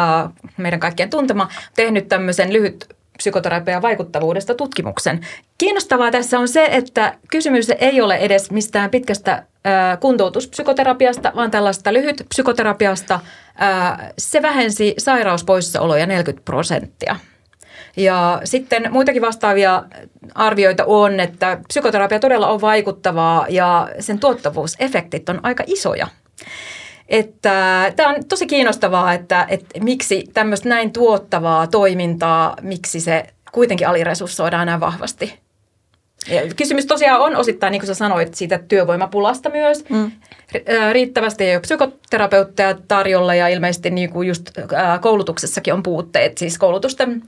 meidän 0.58 0.80
kaikkien 0.80 1.10
tuntema, 1.10 1.48
tehnyt 1.76 2.08
tämmöisen 2.08 2.54
lyhyt 2.54 2.88
psykoterapian 3.18 3.82
vaikuttavuudesta 3.82 4.56
tutkimuksen. 4.56 5.20
Kiinnostavaa 5.58 6.12
tässä 6.12 6.40
on 6.40 6.48
se, 6.48 6.66
että 6.72 7.18
kysymys 7.32 7.70
ei 7.70 8.02
ole 8.02 8.16
edes 8.16 8.52
mistään 8.52 8.90
pitkästä 8.90 9.44
kuntoutuspsykoterapiasta, 10.00 11.32
vaan 11.36 11.52
tällaista 11.52 11.94
lyhyt 11.94 12.26
psykoterapiasta. 12.30 13.20
Se 14.18 14.42
vähensi 14.42 14.94
sairauspoissaoloja 14.98 16.06
40 16.06 16.46
prosenttia. 16.46 17.16
Ja 17.98 18.42
sitten 18.44 18.88
muitakin 18.92 19.22
vastaavia 19.22 19.84
arvioita 20.36 20.86
on, 20.86 21.20
että 21.20 21.58
psykoterapia 21.68 22.20
todella 22.20 22.48
on 22.48 22.62
vaikuttavaa 22.62 23.46
ja 23.50 23.90
sen 24.00 24.20
tuottavuusefektit 24.20 25.30
on 25.30 25.40
aika 25.44 25.64
isoja. 25.68 26.08
Että 27.10 27.94
tämä 27.96 28.10
on 28.10 28.16
tosi 28.30 28.48
kiinnostavaa, 28.48 29.14
että, 29.14 29.46
että 29.50 29.80
miksi 29.80 30.30
tämmöistä 30.34 30.70
näin 30.70 30.94
tuottavaa 30.94 31.68
toimintaa, 31.68 32.56
miksi 32.62 33.00
se 33.00 33.26
kuitenkin 33.52 33.88
aliresurssoidaan 33.88 34.68
näin 34.68 34.80
vahvasti. 34.80 35.40
Ja 36.30 36.42
kysymys 36.56 36.86
tosiaan 36.86 37.22
on 37.22 37.36
osittain, 37.36 37.72
niin 37.72 37.80
kuin 37.80 37.88
sä 37.88 37.94
sanoit, 37.94 38.34
siitä 38.34 38.58
työvoimapulasta 38.58 39.50
myös. 39.50 39.90
Mm 39.90 40.12
riittävästi 40.92 41.44
ei 41.44 41.56
ole 41.56 41.62
psykoterapeutteja 41.62 42.76
tarjolla 42.88 43.36
ja 43.36 43.48
ilmeisesti 43.48 43.90
niin 43.90 44.10
kuin 44.10 44.28
just 44.28 44.50
koulutuksessakin 45.02 45.74
on 45.74 45.84
puutteet, 45.84 46.38
siis 46.38 46.58
koulutusten, 46.58 47.24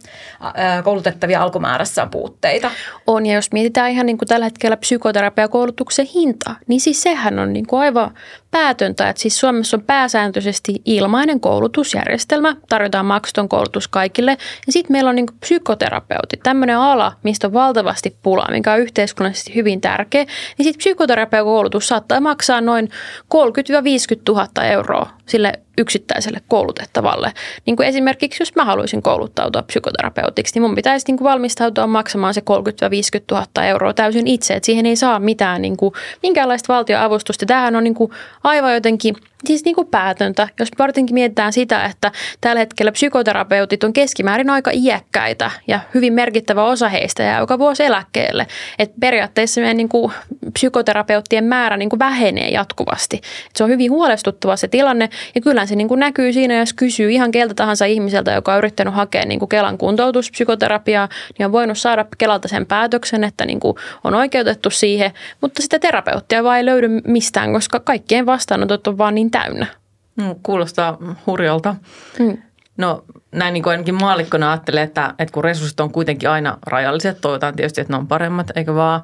koulutettavia 0.84 1.42
alkumäärässä 1.42 2.04
on 2.04 2.10
puutteita. 2.10 2.72
On 3.08 3.26
ja 3.26 3.36
jos 3.36 3.52
mietitään 3.52 3.92
ihan 3.92 4.06
niin 4.06 4.18
kuin 4.18 4.28
tällä 4.28 4.46
hetkellä 4.46 4.78
psykoterapiakoulutuksen 4.78 6.06
hinta, 6.06 6.56
niin 6.68 6.82
siis 6.82 7.02
sehän 7.02 7.40
on 7.40 7.54
niin 7.54 7.68
kuin 7.68 7.82
aivan 7.82 8.14
päätöntä, 8.56 9.10
että 9.10 9.22
siis 9.22 9.40
Suomessa 9.40 9.78
on 9.78 9.84
pääsääntöisesti 9.84 10.82
ilmainen 10.86 11.40
koulutusjärjestelmä, 11.40 12.56
tarjotaan 12.70 13.06
maksuton 13.06 13.50
koulutus 13.50 13.88
kaikille. 13.88 14.32
Ja 14.68 14.74
sitten 14.74 14.92
meillä 14.92 15.10
on 15.10 15.16
niin 15.16 15.26
psykoterapeutti, 15.40 16.38
tämmöinen 16.44 16.78
ala, 16.78 17.12
mistä 17.24 17.48
on 17.48 17.54
valtavasti 17.54 18.18
pulaa, 18.24 18.52
mikä 18.52 18.74
on 18.74 18.80
yhteiskunnallisesti 18.80 19.56
hyvin 19.56 19.82
tärkeä, 19.82 20.26
niin 20.58 20.64
sitten 20.64 20.78
psykoterapiakoulutus 20.78 21.88
saattaa 21.88 22.20
maksaa 22.20 22.62
noin 22.62 22.90
30 23.30 23.84
50 23.84 24.32
000 24.32 24.64
euroa 24.64 25.10
sille 25.26 25.54
yksittäiselle 25.78 26.42
koulutettavalle. 26.48 27.34
Niin 27.66 27.76
kuin 27.76 27.88
esimerkiksi 27.88 28.42
jos 28.42 28.56
mä 28.56 28.66
haluaisin 28.66 29.02
kouluttautua 29.02 29.62
psykoterapeutiksi, 29.62 30.54
niin 30.56 30.62
mun 30.62 30.76
pitäisi 30.76 31.06
niin 31.08 31.18
kuin 31.18 31.26
valmistautua 31.26 31.88
maksamaan 31.88 32.34
se 32.34 32.42
30 32.42 32.90
000 33.32 33.64
euroa 33.64 33.94
täysin 33.94 34.28
itse. 34.28 34.54
Että 34.54 34.66
siihen 34.66 34.86
ei 34.86 34.96
saa 34.96 35.20
mitään 35.20 35.62
niin 35.62 35.78
kuin, 35.78 35.94
minkäänlaista 36.24 36.74
valtioavustusta. 36.74 37.46
Tämähän 37.46 37.76
on 37.76 37.84
niin 37.84 37.96
kuin 37.96 38.12
aivan 38.44 38.74
jotenkin 38.74 39.16
siis 39.48 39.66
niin 39.66 39.76
kuin 39.76 39.88
päätöntä, 39.88 40.48
jos 40.60 40.70
varsinkin 40.80 41.14
mietitään 41.14 41.54
sitä, 41.54 41.86
että 41.86 42.12
tällä 42.42 42.60
hetkellä 42.60 42.92
psykoterapeutit 42.92 43.84
on 43.84 43.94
keskimäärin 43.94 44.50
aika 44.50 44.72
iäkkäitä 44.74 45.52
ja 45.68 45.80
hyvin 45.94 46.14
merkittävä 46.14 46.64
osa 46.64 46.90
heistä 46.90 47.24
ja 47.24 47.40
joka 47.40 47.60
vuosi 47.60 47.84
eläkkeelle. 47.84 48.48
Et 48.80 48.92
periaatteessa 49.00 49.62
meidän 49.62 49.78
niin 49.78 49.90
kuin 49.90 50.12
psykoterapeuttien 50.54 51.44
määrä 51.44 51.78
niin 51.78 51.90
kuin 51.90 52.00
vähenee 52.00 52.50
jatkuvasti. 52.50 53.18
Et 53.18 53.56
se 53.56 53.64
on 53.64 53.70
hyvin 53.70 53.92
huolestuttava 53.92 54.56
se 54.56 54.68
tilanne 54.68 55.10
ja 55.36 55.42
kyllä 55.42 55.66
se 55.66 55.76
niin 55.76 55.88
kuin 55.88 56.00
näkyy 56.00 56.34
siinä, 56.34 56.60
jos 56.60 56.74
kysyy 56.74 57.12
ihan 57.12 57.32
keltä 57.32 57.54
tahansa 57.54 57.86
ihmiseltä, 57.86 58.32
joka 58.32 58.52
on 58.52 58.58
yrittänyt 58.58 58.94
hakea 58.94 59.26
niin 59.26 59.40
kuin 59.40 59.50
Kelan 59.50 59.78
kuntoutuspsykoterapiaa, 59.78 61.10
niin 61.38 61.46
on 61.46 61.52
voinut 61.52 61.78
saada 61.78 62.06
Kelalta 62.18 62.48
sen 62.48 62.66
päätöksen, 62.66 63.24
että 63.24 63.46
niin 63.46 63.60
kuin 63.60 63.78
on 64.04 64.16
oikeutettu 64.16 64.70
siihen, 64.70 65.12
mutta 65.42 65.62
sitä 65.62 65.80
terapeuttia 65.80 66.44
vaan 66.44 66.58
ei 66.58 66.66
löydy 66.66 66.90
mistään, 67.08 67.54
koska 67.54 67.80
kaikkien 67.80 68.26
vastaanotot 68.26 68.88
on 68.88 68.98
vaan 68.98 69.16
niin 69.16 69.32
täynnä. 69.40 69.68
Mm, 70.16 70.36
kuulostaa 70.44 70.98
hurjalta. 71.28 71.76
Mm. 72.20 72.38
No 72.78 73.06
näin 73.32 73.54
niin 73.54 73.64
kuin 73.64 73.72
ainakin 73.72 73.96
maallikkona 73.96 74.52
ajattelee, 74.52 74.84
että, 74.84 75.14
että 75.20 75.34
kun 75.34 75.44
resurssit 75.44 75.80
on 75.80 75.92
kuitenkin 75.92 76.30
aina 76.30 76.58
rajalliset, 76.68 77.22
toivotaan 77.22 77.56
tietysti, 77.56 77.82
että 77.82 77.94
ne 77.94 77.98
on 77.98 78.08
paremmat, 78.08 78.52
eikä 78.56 78.76
vaan, 78.76 79.02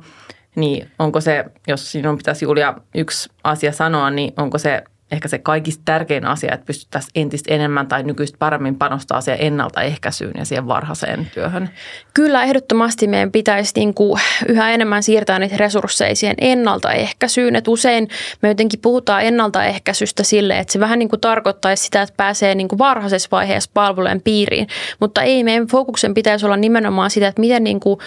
niin 0.55 0.91
onko 0.99 1.21
se, 1.21 1.45
jos 1.67 1.91
sinun 1.91 2.17
pitäisi 2.17 2.45
Julia 2.45 2.73
yksi 2.95 3.29
asia 3.43 3.71
sanoa, 3.71 4.09
niin 4.09 4.33
onko 4.37 4.57
se 4.57 4.83
ehkä 5.11 5.27
se 5.27 5.37
kaikista 5.37 5.81
tärkein 5.85 6.25
asia, 6.25 6.53
että 6.53 6.65
pystyttäisiin 6.65 7.11
entistä 7.15 7.53
enemmän 7.53 7.87
tai 7.87 8.03
nykyistä 8.03 8.37
paremmin 8.39 8.75
panostaa 8.75 9.21
siihen 9.21 9.41
ennaltaehkäisyyn 9.41 10.31
ja 10.37 10.45
siihen 10.45 10.67
varhaiseen 10.67 11.31
työhön? 11.33 11.69
Kyllä, 12.13 12.43
ehdottomasti 12.43 13.07
meidän 13.07 13.31
pitäisi 13.31 13.71
niin 13.75 13.93
kuin 13.93 14.21
yhä 14.47 14.71
enemmän 14.71 15.03
siirtää 15.03 15.39
niitä 15.39 15.57
resursseja 15.57 16.15
siihen 16.15 16.35
ennaltaehkäisyyn. 16.41 17.55
Että 17.55 17.71
usein 17.71 18.07
me 18.41 18.49
jotenkin 18.49 18.79
puhutaan 18.79 19.23
ennaltaehkäisystä 19.23 20.23
sille, 20.23 20.59
että 20.59 20.73
se 20.73 20.79
vähän 20.79 20.99
niin 20.99 21.09
kuin 21.09 21.19
tarkoittaisi 21.19 21.83
sitä, 21.83 22.01
että 22.01 22.13
pääsee 22.17 22.55
niin 22.55 22.67
kuin 22.67 22.79
varhaisessa 22.79 23.29
vaiheessa 23.31 23.71
palvelujen 23.73 24.21
piiriin. 24.21 24.67
Mutta 24.99 25.21
ei, 25.21 25.43
meidän 25.43 25.67
fokuksen 25.67 26.13
pitäisi 26.13 26.45
olla 26.45 26.57
nimenomaan 26.57 27.09
sitä, 27.09 27.27
että 27.27 27.41
miten 27.41 27.63
niin 27.63 27.79
kuin, 27.79 27.99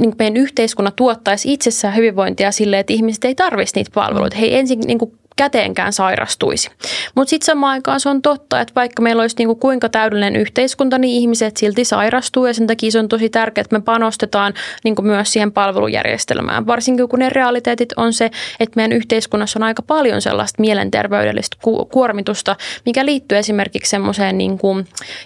niin 0.00 0.10
kuin 0.10 0.16
meidän 0.18 0.36
yhteiskunta 0.36 0.90
tuottaisi 0.90 1.52
itsessään 1.52 1.96
hyvinvointia 1.96 2.52
sille, 2.52 2.78
että 2.78 2.92
ihmiset 2.92 3.24
ei 3.24 3.34
tarvitsisi 3.34 3.78
niitä 3.78 3.90
palveluita. 3.94 4.36
He 4.36 4.46
ensin 4.58 4.80
niin 4.80 4.98
kuin 4.98 5.18
käteenkään 5.36 5.92
sairastuisi. 5.92 6.70
Mutta 7.14 7.30
sitten 7.30 7.46
samaan 7.46 7.72
aikaan 7.72 8.00
se 8.00 8.08
on 8.08 8.22
totta, 8.22 8.60
että 8.60 8.74
vaikka 8.76 9.02
meillä 9.02 9.20
olisi 9.20 9.36
niinku 9.38 9.54
kuinka 9.54 9.88
täydellinen 9.88 10.36
yhteiskunta, 10.36 10.98
niin 10.98 11.20
ihmiset 11.20 11.56
silti 11.56 11.84
sairastuu 11.84 12.46
ja 12.46 12.54
sen 12.54 12.66
takia 12.66 12.90
se 12.90 12.98
on 12.98 13.08
tosi 13.08 13.30
tärkeää, 13.30 13.62
että 13.62 13.76
me 13.76 13.82
panostetaan 13.82 14.54
niinku 14.84 15.02
myös 15.02 15.32
siihen 15.32 15.52
palvelujärjestelmään. 15.52 16.66
Varsinkin 16.66 17.08
kun 17.08 17.18
ne 17.18 17.28
realiteetit 17.28 17.92
on 17.96 18.12
se, 18.12 18.30
että 18.60 18.76
meidän 18.76 18.92
yhteiskunnassa 18.92 19.58
on 19.58 19.62
aika 19.62 19.82
paljon 19.82 20.22
sellaista 20.22 20.60
mielenterveydellistä 20.60 21.56
kuormitusta, 21.92 22.56
mikä 22.86 23.06
liittyy 23.06 23.38
esimerkiksi 23.38 23.90
semmoiseen 23.90 24.38
niinku 24.38 24.76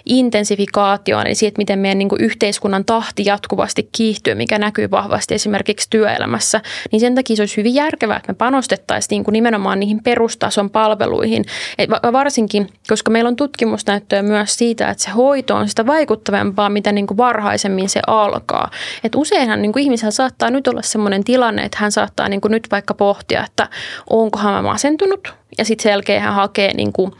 intensifikaatioon, 0.05 1.27
eli 1.27 1.35
siihen, 1.35 1.49
että 1.49 1.59
miten 1.59 1.79
meidän 1.79 1.97
niinku 1.97 2.15
yhteiskunnan 2.19 2.85
tahti 2.85 3.25
jatkuvasti 3.25 3.89
kiihtyy, 3.91 4.35
mikä 4.35 4.59
näkyy 4.59 4.91
vahvasti 4.91 5.35
esimerkiksi 5.35 5.87
työelämässä. 5.89 6.61
Niin 6.91 6.99
sen 6.99 7.15
takia 7.15 7.35
se 7.35 7.41
olisi 7.41 7.57
hyvin 7.57 7.73
järkevää, 7.73 8.17
että 8.17 8.33
me 8.33 8.35
panostettaisiin 8.35 9.09
niinku 9.09 9.31
nimenomaan 9.31 9.79
niihin 9.79 9.96
perustason 10.03 10.69
palveluihin. 10.69 11.45
Et 11.77 11.89
varsinkin, 11.89 12.67
koska 12.89 13.11
meillä 13.11 13.27
on 13.27 13.35
tutkimusnäyttöä 13.35 14.21
myös 14.21 14.55
siitä, 14.55 14.89
että 14.89 15.03
se 15.03 15.09
hoito 15.09 15.55
on 15.55 15.69
sitä 15.69 15.85
vaikuttavampaa, 15.85 16.69
mitä 16.69 16.91
niin 16.91 17.07
kuin 17.07 17.17
varhaisemmin 17.17 17.89
se 17.89 17.99
alkaa. 18.07 18.71
Et 19.03 19.15
useinhan 19.15 19.61
niin 19.61 19.73
kuin 19.73 19.83
ihmisellä 19.83 20.11
saattaa 20.11 20.49
nyt 20.49 20.67
olla 20.67 20.81
sellainen 20.81 21.23
tilanne, 21.23 21.61
että 21.61 21.77
hän 21.81 21.91
saattaa 21.91 22.29
niin 22.29 22.41
kuin 22.41 22.51
nyt 22.51 22.67
vaikka 22.71 22.93
pohtia, 22.93 23.45
että 23.45 23.67
onkohan 24.09 24.53
mä 24.53 24.61
masentunut, 24.61 25.33
ja 25.57 25.65
sitten 25.65 25.83
sen 25.83 25.89
jälkeen 25.89 26.21
hän 26.21 26.33
hakee 26.33 26.73
niin 26.73 26.93
kuin 26.93 27.11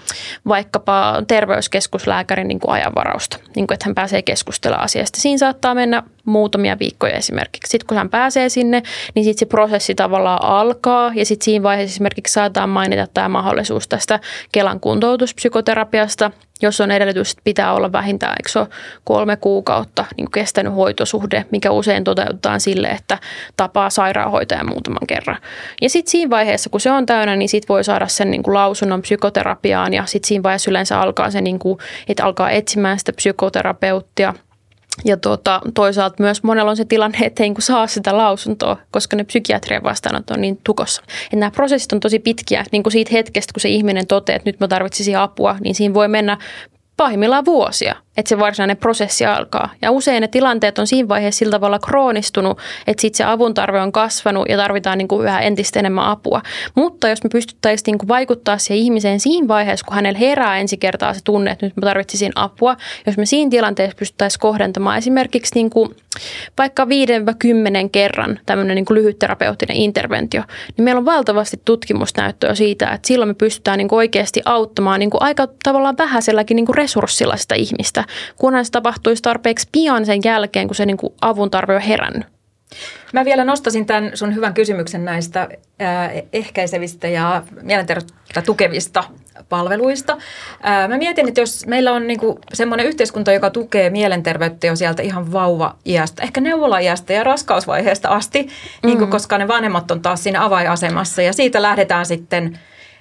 vaikkapa 0.47 1.23
terveyskeskuslääkärin 1.27 2.47
niin 2.47 2.59
kuin 2.59 2.71
ajanvarausta, 2.71 3.37
niin 3.55 3.67
kuin, 3.67 3.73
että 3.73 3.85
hän 3.85 3.95
pääsee 3.95 4.21
keskustelemaan 4.21 4.85
asiasta. 4.85 5.21
Siinä 5.21 5.37
saattaa 5.37 5.75
mennä 5.75 6.03
muutamia 6.25 6.79
viikkoja 6.79 7.13
esimerkiksi. 7.13 7.71
Sitten 7.71 7.87
kun 7.87 7.97
hän 7.97 8.09
pääsee 8.09 8.49
sinne, 8.49 8.83
niin 9.15 9.25
sitten 9.25 9.39
se 9.39 9.45
prosessi 9.45 9.95
tavallaan 9.95 10.43
alkaa 10.43 11.11
ja 11.15 11.25
sitten 11.25 11.45
siinä 11.45 11.63
vaiheessa 11.63 11.93
esimerkiksi 11.93 12.33
saadaan 12.33 12.69
mainita 12.69 13.07
tämä 13.13 13.29
mahdollisuus 13.29 13.87
tästä 13.87 14.19
Kelan 14.51 14.79
kuntoutuspsykoterapiasta, 14.79 16.31
jos 16.61 16.81
on 16.81 16.91
edellytys, 16.91 17.31
että 17.31 17.41
pitää 17.43 17.73
olla 17.73 17.91
vähintään 17.91 18.35
eikö 18.39 18.49
se 18.49 18.59
kolme 19.03 19.35
kuukautta 19.35 20.05
niin 20.17 20.31
kestänyt 20.31 20.75
hoitosuhde, 20.75 21.45
mikä 21.51 21.71
usein 21.71 22.03
toteutetaan 22.03 22.59
sille, 22.59 22.87
että 22.87 23.17
tapaa 23.57 23.89
sairaanhoitajan 23.89 24.69
muutaman 24.69 25.07
kerran. 25.07 25.37
Ja 25.81 25.89
sitten 25.89 26.11
siinä 26.11 26.29
vaiheessa, 26.29 26.69
kun 26.69 26.79
se 26.79 26.91
on 26.91 27.05
täynnä, 27.05 27.35
niin 27.35 27.49
sitten 27.49 27.67
voi 27.69 27.83
saada 27.83 28.07
sen 28.07 28.31
niin 28.31 28.43
kuin 28.43 28.53
lausunnon 28.53 29.01
psykoterapiaan 29.01 29.93
ja 29.93 30.05
sitten 30.05 30.27
siinä 30.27 30.43
vaiheessa 30.43 30.71
yleensä 30.71 30.99
alkaa 30.99 31.31
se, 31.31 31.41
niin 31.41 31.59
kuin, 31.59 31.79
että 32.07 32.25
alkaa 32.25 32.49
etsimään 32.49 32.99
sitä 32.99 33.13
psykoterapeuttia– 33.13 34.33
ja 35.05 35.17
tuota, 35.17 35.61
toisaalta 35.73 36.23
myös 36.23 36.43
monella 36.43 36.71
on 36.71 36.77
se 36.77 36.85
tilanne, 36.85 37.17
että 37.21 37.43
ei 37.43 37.49
niin 37.49 37.61
saa 37.61 37.87
sitä 37.87 38.17
lausuntoa, 38.17 38.77
koska 38.91 39.15
ne 39.15 39.23
psykiatrian 39.23 39.83
vastaanot 39.83 40.29
on 40.29 40.41
niin 40.41 40.59
tukossa. 40.63 41.01
Että 41.23 41.35
nämä 41.35 41.51
prosessit 41.51 41.93
on 41.93 41.99
tosi 41.99 42.19
pitkiä, 42.19 42.65
niin 42.71 42.83
kuin 42.83 42.91
siitä 42.91 43.11
hetkestä, 43.13 43.53
kun 43.53 43.61
se 43.61 43.69
ihminen 43.69 44.07
toteaa, 44.07 44.35
että 44.35 44.49
nyt 44.49 44.59
mä 44.59 44.67
tarvitsisin 44.67 45.17
apua, 45.17 45.55
niin 45.63 45.75
siinä 45.75 45.93
voi 45.93 46.07
mennä 46.07 46.37
pahimmillaan 46.97 47.45
vuosia 47.45 47.95
että 48.17 48.29
se 48.29 48.39
varsinainen 48.39 48.77
prosessi 48.77 49.25
alkaa. 49.25 49.69
Ja 49.81 49.91
usein 49.91 50.21
ne 50.21 50.27
tilanteet 50.27 50.79
on 50.79 50.87
siinä 50.87 51.07
vaiheessa 51.07 51.39
sillä 51.39 51.51
tavalla 51.51 51.79
kroonistunut, 51.79 52.59
että 52.87 53.01
sitten 53.01 53.17
se 53.17 53.23
avun 53.23 53.53
tarve 53.53 53.81
on 53.81 53.91
kasvanut 53.91 54.49
ja 54.49 54.57
tarvitaan 54.57 54.97
niin 54.97 55.07
kuin 55.07 55.25
yhä 55.25 55.39
entistä 55.39 55.79
enemmän 55.79 56.05
apua. 56.05 56.41
Mutta 56.75 57.09
jos 57.09 57.23
me 57.23 57.29
pystyttäisiin 57.29 57.83
niin 57.85 57.97
kuin 57.97 58.07
vaikuttaa 58.07 58.57
siihen 58.57 58.83
ihmiseen 58.83 59.19
siinä 59.19 59.47
vaiheessa, 59.47 59.85
kun 59.85 59.95
hänellä 59.95 60.19
herää 60.19 60.57
ensi 60.57 60.77
kertaa 60.77 61.13
se 61.13 61.19
tunne, 61.23 61.51
että 61.51 61.65
nyt 61.65 61.77
mä 61.77 61.85
tarvitsisin 61.85 62.31
apua, 62.35 62.77
jos 63.05 63.17
me 63.17 63.25
siinä 63.25 63.49
tilanteessa 63.49 63.97
pystyttäisiin 63.97 64.39
kohdentamaan 64.39 64.97
esimerkiksi 64.97 65.55
niin 65.55 65.69
kuin 65.69 65.95
vaikka 66.57 66.85
5-10 66.85 66.87
kerran 67.91 68.39
tämmöinen 68.45 68.75
niin 68.75 68.85
kuin 68.85 68.95
lyhytterapeuttinen 68.95 69.77
interventio, 69.77 70.43
niin 70.77 70.83
meillä 70.85 70.99
on 70.99 71.05
valtavasti 71.05 71.61
tutkimusnäyttöä 71.65 72.55
siitä, 72.55 72.89
että 72.89 73.07
silloin 73.07 73.29
me 73.29 73.33
pystytään 73.33 73.77
niin 73.77 73.87
kuin 73.87 73.97
oikeasti 73.97 74.41
auttamaan 74.45 74.99
niin 74.99 75.09
kuin 75.09 75.23
aika 75.23 75.47
tavallaan 75.63 75.97
vähäiselläkin 75.97 76.55
niin 76.55 76.65
kuin 76.65 76.75
resurssilla 76.75 77.37
sitä 77.37 77.55
ihmistä 77.55 78.03
kunhan 78.35 78.65
se 78.65 78.71
tapahtuisi 78.71 79.21
tarpeeksi 79.21 79.69
pian 79.71 80.05
sen 80.05 80.19
jälkeen, 80.25 80.67
kun 80.67 80.75
se 80.75 80.85
niin 80.85 80.97
kuin 80.97 81.13
avun 81.21 81.51
tarve 81.51 81.75
on 81.75 81.81
herännyt. 81.81 82.37
Mä 83.13 83.25
vielä 83.25 83.43
nostasin 83.43 83.85
tämän 83.85 84.11
sun 84.13 84.35
hyvän 84.35 84.53
kysymyksen 84.53 85.05
näistä 85.05 85.49
ehkäisevistä 86.33 87.07
ja 87.07 87.43
mielenterveyttä 87.61 88.41
tukevista 88.41 89.03
palveluista. 89.49 90.17
Mä 90.87 90.97
mietin, 90.97 91.27
että 91.27 91.41
jos 91.41 91.67
meillä 91.67 91.93
on 91.93 92.07
niinku 92.07 92.39
semmoinen 92.53 92.85
yhteiskunta, 92.85 93.31
joka 93.31 93.49
tukee 93.49 93.89
mielenterveyttä 93.89 94.67
jo 94.67 94.75
sieltä 94.75 95.03
ihan 95.03 95.31
vauva-iästä, 95.31 96.23
ehkä 96.23 96.41
neuvola-iästä 96.41 97.13
ja 97.13 97.23
raskausvaiheesta 97.23 98.09
asti, 98.09 98.39
niinku 98.39 98.53
mm. 98.83 98.87
niinku, 98.87 99.07
koska 99.07 99.37
ne 99.37 99.47
vanhemmat 99.47 99.91
on 99.91 100.01
taas 100.01 100.23
siinä 100.23 100.45
avainasemassa 100.45 101.21
ja 101.21 101.33
siitä 101.33 101.61
lähdetään 101.61 102.05
sitten– 102.05 102.59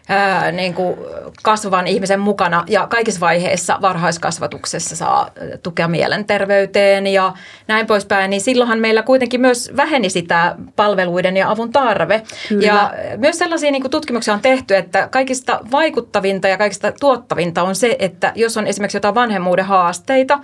ää, 0.08 0.52
niin 0.52 0.74
kuin 0.74 0.96
kasvavan 1.42 1.86
ihmisen 1.86 2.20
mukana 2.20 2.64
ja 2.66 2.86
kaikissa 2.86 3.20
vaiheissa 3.20 3.78
varhaiskasvatuksessa 3.80 4.96
saa 4.96 5.30
tukea 5.62 5.88
mielenterveyteen 5.88 7.06
ja 7.06 7.32
näin 7.68 7.86
poispäin, 7.86 8.30
niin 8.30 8.40
silloinhan 8.40 8.78
meillä 8.78 9.02
kuitenkin 9.02 9.40
myös 9.40 9.70
väheni 9.76 10.10
sitä 10.10 10.54
palveluiden 10.76 11.36
ja 11.36 11.50
avun 11.50 11.72
tarve. 11.72 12.22
Kyllä. 12.48 12.66
Ja 12.66 12.94
myös 13.16 13.38
sellaisia 13.38 13.70
niin 13.70 13.82
kuin 13.82 13.90
tutkimuksia 13.90 14.34
on 14.34 14.40
tehty, 14.40 14.76
että 14.76 15.08
kaikista 15.10 15.60
vaikuttavinta 15.70 16.48
ja 16.48 16.58
kaikista 16.58 16.92
tuottavinta 17.00 17.62
on 17.62 17.74
se, 17.74 17.96
että 17.98 18.32
jos 18.34 18.56
on 18.56 18.66
esimerkiksi 18.66 18.96
jotain 18.96 19.14
vanhemmuuden 19.14 19.64
haasteita, 19.64 20.38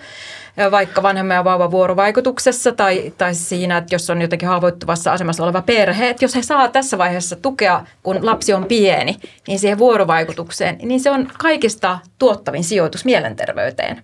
vaikka 0.71 1.03
vanhemman 1.03 1.35
ja 1.35 1.45
vauvan 1.45 1.71
vuorovaikutuksessa 1.71 2.73
tai, 2.73 3.13
tai 3.19 3.35
siinä, 3.35 3.77
että 3.77 3.95
jos 3.95 4.11
on 4.11 4.23
jotenkin 4.23 4.49
haavoittuvassa 4.49 5.13
asemassa 5.13 5.45
oleva 5.45 5.63
perhe, 5.63 6.09
että 6.09 6.25
jos 6.25 6.35
he 6.35 6.43
saa 6.43 6.69
tässä 6.69 6.99
vaiheessa 6.99 7.37
tukea, 7.37 7.85
kun 8.03 8.27
lapsi 8.27 8.53
on 8.53 8.65
pieni, 8.65 9.17
niin 9.49 9.59
siihen 9.59 9.79
vuorovaikutukseen, 9.79 10.79
niin 10.83 11.01
se 11.01 11.11
on 11.11 11.29
kaikista 11.39 11.99
tuottavin 12.19 12.65
sijoitus 12.65 13.05
mielenterveyteen. 13.05 14.03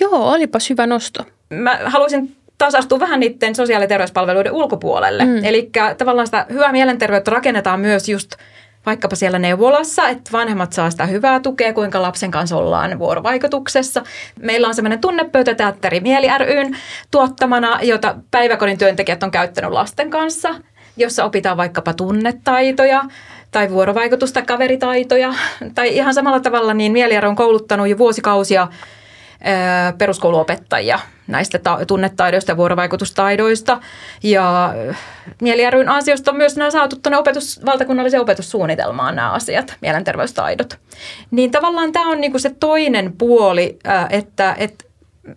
Joo, 0.00 0.32
olipas 0.32 0.70
hyvä 0.70 0.86
nosto. 0.86 1.24
Mä 1.50 1.78
haluaisin 1.84 2.36
taas 2.58 2.74
astuu 2.74 3.00
vähän 3.00 3.20
niiden 3.20 3.54
sosiaali- 3.54 3.84
ja 3.84 3.88
terveyspalveluiden 3.88 4.52
ulkopuolelle. 4.52 5.24
Mm. 5.24 5.44
Eli 5.44 5.70
tavallaan 5.98 6.26
sitä 6.26 6.46
hyvää 6.50 6.72
mielenterveyttä 6.72 7.30
rakennetaan 7.30 7.80
myös 7.80 8.08
just– 8.08 8.30
vaikkapa 8.88 9.16
siellä 9.16 9.38
neuvolassa, 9.38 10.08
että 10.08 10.32
vanhemmat 10.32 10.72
saa 10.72 10.90
sitä 10.90 11.06
hyvää 11.06 11.40
tukea, 11.40 11.72
kuinka 11.72 12.02
lapsen 12.02 12.30
kanssa 12.30 12.56
ollaan 12.56 12.98
vuorovaikutuksessa. 12.98 14.02
Meillä 14.40 14.68
on 14.68 14.74
semmoinen 14.74 15.00
tunnepöytäteatteri 15.00 16.00
Mieli 16.00 16.28
ryn 16.38 16.76
tuottamana, 17.10 17.78
jota 17.82 18.14
päiväkodin 18.30 18.78
työntekijät 18.78 19.22
on 19.22 19.30
käyttänyt 19.30 19.70
lasten 19.70 20.10
kanssa, 20.10 20.54
jossa 20.96 21.24
opitaan 21.24 21.56
vaikkapa 21.56 21.94
tunnetaitoja 21.94 23.04
tai 23.50 23.70
vuorovaikutusta, 23.70 24.42
kaveritaitoja. 24.42 25.34
Tai 25.74 25.96
ihan 25.96 26.14
samalla 26.14 26.40
tavalla 26.40 26.74
niin 26.74 26.92
Mieli 26.92 27.18
on 27.18 27.36
kouluttanut 27.36 27.88
jo 27.88 27.98
vuosikausia 27.98 28.68
peruskouluopettajia 29.98 30.98
näistä 31.28 31.58
ta- 31.58 31.78
tunnetaidoista 31.86 32.52
ja 32.52 32.56
vuorovaikutustaidoista. 32.56 33.80
Ja 34.22 34.74
Mieli 35.42 35.62
ansiosta 35.86 36.30
on 36.30 36.36
myös 36.36 36.56
nämä 36.56 36.70
saatu 36.70 36.96
tuonne 36.96 37.18
opetus, 37.18 37.60
valtakunnalliseen 37.66 38.20
opetussuunnitelmaan 38.20 39.16
nämä 39.16 39.32
asiat, 39.32 39.74
mielenterveystaidot. 39.80 40.78
Niin 41.30 41.50
tavallaan 41.50 41.92
tämä 41.92 42.08
on 42.08 42.20
niinku 42.20 42.38
se 42.38 42.50
toinen 42.60 43.12
puoli, 43.18 43.78
että, 44.10 44.56
että 44.58 44.84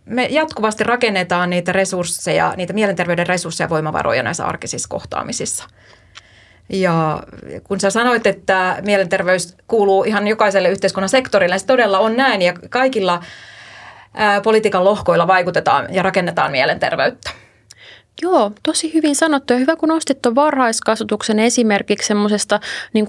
me 0.06 0.26
jatkuvasti 0.26 0.84
rakennetaan 0.84 1.50
niitä 1.50 1.72
resursseja, 1.72 2.54
niitä 2.58 2.74
mielenterveyden 2.74 3.28
resursseja 3.28 3.66
ja 3.66 3.70
voimavaroja 3.70 4.24
näissä 4.24 4.46
arkisissa 4.46 4.90
kohtaamisissa. 4.90 5.64
Ja 6.70 7.24
kun 7.64 7.80
sä 7.80 7.90
sanoit, 7.90 8.28
että 8.28 8.78
mielenterveys 8.86 9.56
kuuluu 9.68 10.04
ihan 10.04 10.28
jokaiselle 10.28 10.70
yhteiskunnan 10.70 11.10
sektorille, 11.10 11.56
niin 11.56 11.60
se 11.60 11.66
todella 11.66 12.00
on 12.00 12.18
näin 12.18 12.42
ja 12.42 12.54
kaikilla– 12.70 13.24
politiikan 14.44 14.84
lohkoilla 14.84 15.28
vaikutetaan 15.28 15.94
ja 15.94 16.04
rakennetaan 16.04 16.52
mielenterveyttä. 16.52 17.32
Joo, 18.22 18.52
tosi 18.64 18.94
hyvin 18.94 19.16
sanottu 19.16 19.54
ja 19.54 19.60
hyvä 19.60 19.76
kun 19.76 19.90
nostit 19.90 20.22
tuon 20.22 20.36
varhaiskasvatuksen 20.36 21.40
esimerkiksi 21.40 22.08
semmoisesta 22.08 22.60
niin 22.94 23.08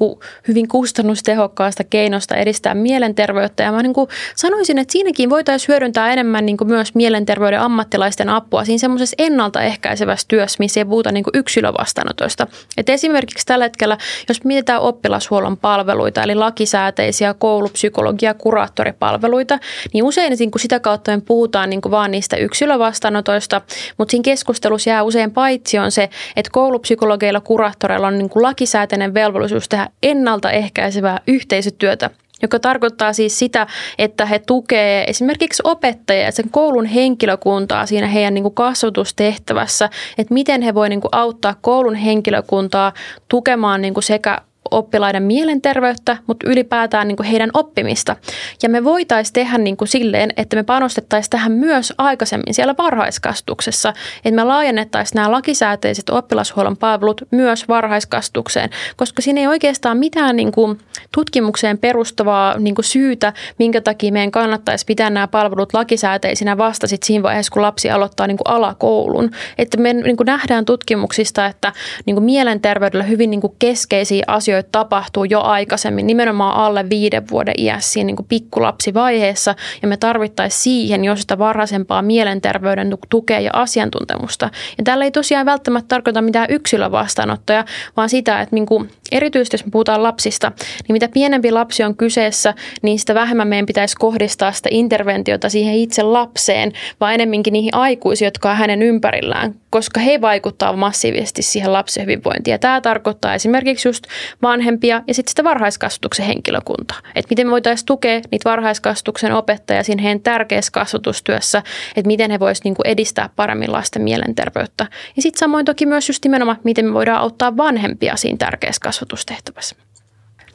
hyvin 0.49 0.69
kustannustehokkaasta 0.69 1.85
keinosta 1.85 2.37
edistää 2.37 2.75
mielenterveyttä. 2.75 3.63
Ja 3.63 3.73
mä 3.73 3.83
niin 3.83 3.93
kuin 3.93 4.09
sanoisin, 4.37 4.79
että 4.79 4.93
siinäkin 4.93 5.31
voitaisiin 5.31 5.69
hyödyntää 5.69 6.13
enemmän 6.13 6.47
niin 6.47 6.57
kuin 6.57 6.69
myös 6.69 6.95
mielenterveyden 6.95 7.61
ammattilaisten 7.61 8.29
apua 8.29 8.65
siinä 8.65 8.79
semmoisessa 8.79 9.15
ennaltaehkäisevässä 9.19 10.29
työssä, 10.29 10.57
missä 10.59 10.81
ei 10.81 10.85
puhuta 10.85 11.13
niin 11.13 11.25
kuin 11.25 11.39
yksilövastaanotoista. 11.39 12.47
Et 12.77 12.89
esimerkiksi 12.89 13.47
tällä 13.47 13.65
hetkellä, 13.65 13.99
jos 14.29 14.45
mietitään 14.45 14.81
oppilashuollon 14.81 15.57
palveluita, 15.57 16.23
eli 16.23 16.35
lakisääteisiä 16.35 17.35
koulupsykologia- 17.35 18.35
kuraattoripalveluita, 18.39 19.59
niin 19.93 20.05
usein 20.05 20.37
niin 20.39 20.51
kuin 20.51 20.63
sitä 20.63 20.81
kautta 20.81 21.11
me 21.11 21.21
puhutaan 21.21 21.71
niin 21.71 21.81
kuin 21.81 21.93
vaan 21.93 22.11
niistä 22.11 22.37
yksilövastaanotoista, 22.37 23.61
mutta 23.99 24.11
siinä 24.11 24.23
keskustelussa 24.23 24.92
jää 24.93 25.03
usein 25.03 25.31
paitsi 25.31 25.79
on 25.79 25.91
se, 25.91 26.09
että 26.37 26.51
koulupsykologeilla, 26.53 27.41
kuraattoreilla 27.41 28.07
on 28.07 28.19
niin 28.19 28.29
kuin 28.29 28.43
lakisääteinen 28.43 29.15
velvollisuus 29.15 29.69
tehdä 29.69 29.89
ennaltaehkäisevää 30.03 31.21
yhteisötyötä 31.27 32.11
joka 32.43 32.59
tarkoittaa 32.59 33.13
siis 33.13 33.39
sitä, 33.39 33.67
että 33.99 34.27
he 34.27 34.39
tukee 34.39 35.05
esimerkiksi 35.11 35.63
opettajia 35.67 36.25
ja 36.25 36.33
sen 36.33 36.51
koulun 36.51 36.85
henkilökuntaa 36.85 37.87
siinä 37.87 38.07
heidän 38.07 38.35
niin 38.35 38.43
kuin 38.43 38.55
kasvatustehtävässä, 38.55 39.91
että 40.19 40.35
miten 40.35 40.63
he 40.63 40.75
voivat 40.75 40.91
niin 40.91 41.01
auttaa 41.13 41.55
koulun 41.61 41.95
henkilökuntaa 41.95 42.93
tukemaan 43.29 43.83
niin 43.83 43.95
kuin 43.95 44.05
sekä 44.05 44.39
oppilaiden 44.71 45.23
mielenterveyttä, 45.23 46.17
mutta 46.27 46.47
ylipäätään 46.49 47.09
niin 47.09 47.17
kuin 47.17 47.27
heidän 47.27 47.51
oppimista. 47.55 48.17
Ja 48.63 48.69
me 48.69 48.85
voitaisiin 48.85 49.33
tehdä 49.33 49.59
niin 49.59 49.77
kuin 49.77 49.89
silleen, 49.89 50.33
että 50.37 50.57
me 50.57 50.63
panostettaisiin 50.63 51.31
tähän 51.31 51.53
myös 51.53 51.93
aikaisemmin 51.99 52.55
siellä 52.55 52.75
varhaiskasvatuksessa, 52.79 53.93
että 54.25 54.37
me 54.37 54.45
laajennettaisiin 54.45 55.17
nämä 55.17 55.33
lakisääteiset 55.33 56.11
oppilashuollon 56.11 56.77
palvelut 56.77 57.23
myös 57.31 57.69
varhaiskasvatukseen, 57.69 58.71
koska 58.97 59.23
siinä 59.23 59.41
ei 59.41 59.47
oikeastaan 59.47 59.97
mitään 59.97 60.37
niin 60.37 60.53
kuin 60.53 60.79
tutkimukseen 61.15 61.79
perustuvaa 61.79 62.59
niin 62.59 62.75
kuin 62.75 62.85
syytä, 62.85 63.33
minkä 63.59 63.81
takia 63.81 64.13
meidän 64.13 64.31
kannattaisi 64.31 64.85
pitää 64.87 65.11
nämä 65.11 65.29
palvelut 65.29 65.75
lakisääteisinä 65.75 66.59
vasta 66.59 66.87
sit 66.87 67.03
siinä 67.03 67.23
vaiheessa, 67.23 67.53
kun 67.53 67.63
lapsi 67.63 67.91
aloittaa 67.91 68.27
niin 68.27 68.37
kuin 68.37 68.55
alakoulun. 68.55 69.31
Että 69.59 69.77
me 69.77 69.93
niin 69.93 70.17
kuin 70.17 70.27
nähdään 70.27 70.65
tutkimuksista, 70.65 71.47
että 71.47 71.73
niin 72.07 72.17
kuin 72.17 72.25
mielenterveydellä 72.25 73.05
hyvin 73.05 73.31
niin 73.31 73.41
kuin 73.41 73.57
keskeisiä 73.59 74.25
asioita 74.27 74.52
asioita 74.53 74.69
tapahtuu 74.73 75.25
jo 75.25 75.41
aikaisemmin, 75.41 76.07
nimenomaan 76.07 76.57
alle 76.57 76.89
viiden 76.91 77.29
vuoden 77.31 77.55
iässä 77.59 77.93
siinä 77.93 78.07
niin 78.07 78.17
kuin 78.17 78.27
pikkulapsivaiheessa, 78.29 79.55
ja 79.83 79.89
me 79.89 79.97
tarvittaisiin 79.97 80.63
siihen 80.63 81.05
jo 81.05 81.17
sitä 81.17 81.39
varhaisempaa 81.39 82.03
mielenterveyden 82.03 82.99
tukea 83.09 83.41
ja 83.41 83.51
asiantuntemusta. 83.53 84.51
Ja 84.79 84.85
tällä 84.85 85.05
ei 85.05 85.11
tosiaan 85.11 85.47
välttämättä 85.47 85.89
tarkoita 85.89 86.23
mitään 86.23 86.47
yksilövastaanottoja, 86.51 87.65
vaan 87.97 88.09
sitä, 88.09 88.41
että 88.41 88.55
niin 88.55 88.67
kuin, 88.67 88.91
erityisesti 89.13 89.55
jos 89.55 89.65
me 89.65 89.71
puhutaan 89.71 90.03
lapsista, 90.03 90.53
niin 90.89 90.93
mitä 90.93 91.09
pienempi 91.09 91.53
lapsi 91.53 91.85
on 91.85 91.97
kyseessä, 91.97 92.55
niin 92.83 92.99
sitä 92.99 93.15
vähemmän 93.15 93.49
meidän 93.49 93.67
pitäisi 93.67 93.97
kohdistaa 93.99 94.53
sitä 94.53 94.69
interventiota 94.73 95.49
siihen 95.49 95.75
itse 95.75 96.03
lapseen, 96.03 96.73
vaan 97.01 97.15
enemminkin 97.15 97.53
niihin 97.53 97.75
aikuisiin, 97.75 98.27
jotka 98.27 98.51
on 98.51 98.57
hänen 98.57 98.83
ympärillään, 98.83 99.55
koska 99.71 100.01
he 100.01 100.21
vaikuttaa 100.21 100.77
massiivisesti 100.77 101.43
siihen 101.43 101.73
lapsen 101.73 102.03
hyvinvointiin. 102.03 102.53
Ja 102.53 102.59
tämä 102.59 102.81
tarkoittaa 102.81 103.35
esimerkiksi 103.35 103.89
just 103.89 104.05
vanhempia 104.43 105.03
ja 105.07 105.15
sitten 105.15 105.31
sitä 105.31 105.45
varhaiskasvatuksen 105.45 106.27
henkilökuntaa. 106.27 106.99
Että 107.15 107.27
miten 107.31 107.47
me 107.47 107.51
voitaisiin 107.51 107.87
tukea 107.87 108.21
niitä 108.31 108.51
varhaiskasvatuksen 108.51 109.33
opettajia 109.33 109.83
siinä 109.83 110.03
heidän 110.03 110.21
tärkeässä 110.21 110.73
kasvatustyössä, 110.73 111.63
että 111.97 112.07
miten 112.07 112.31
he 112.31 112.41
voisivat 112.41 112.65
niinku 112.65 112.83
edistää 112.85 113.31
paremmin 113.37 113.73
lasten 113.73 114.03
mielenterveyttä. 114.03 114.87
Ja 115.17 115.23
sitten 115.23 115.39
samoin 115.39 115.65
toki 115.65 115.87
myös 115.87 116.09
just 116.09 116.25
nimenomaan, 116.25 116.59
miten 116.65 116.85
me 116.85 116.95
voidaan 116.95 117.21
auttaa 117.21 117.57
vanhempia 117.57 118.17
siinä 118.17 118.39
tärkeässä 118.39 118.81
kasvatustehtävässä. 118.81 119.77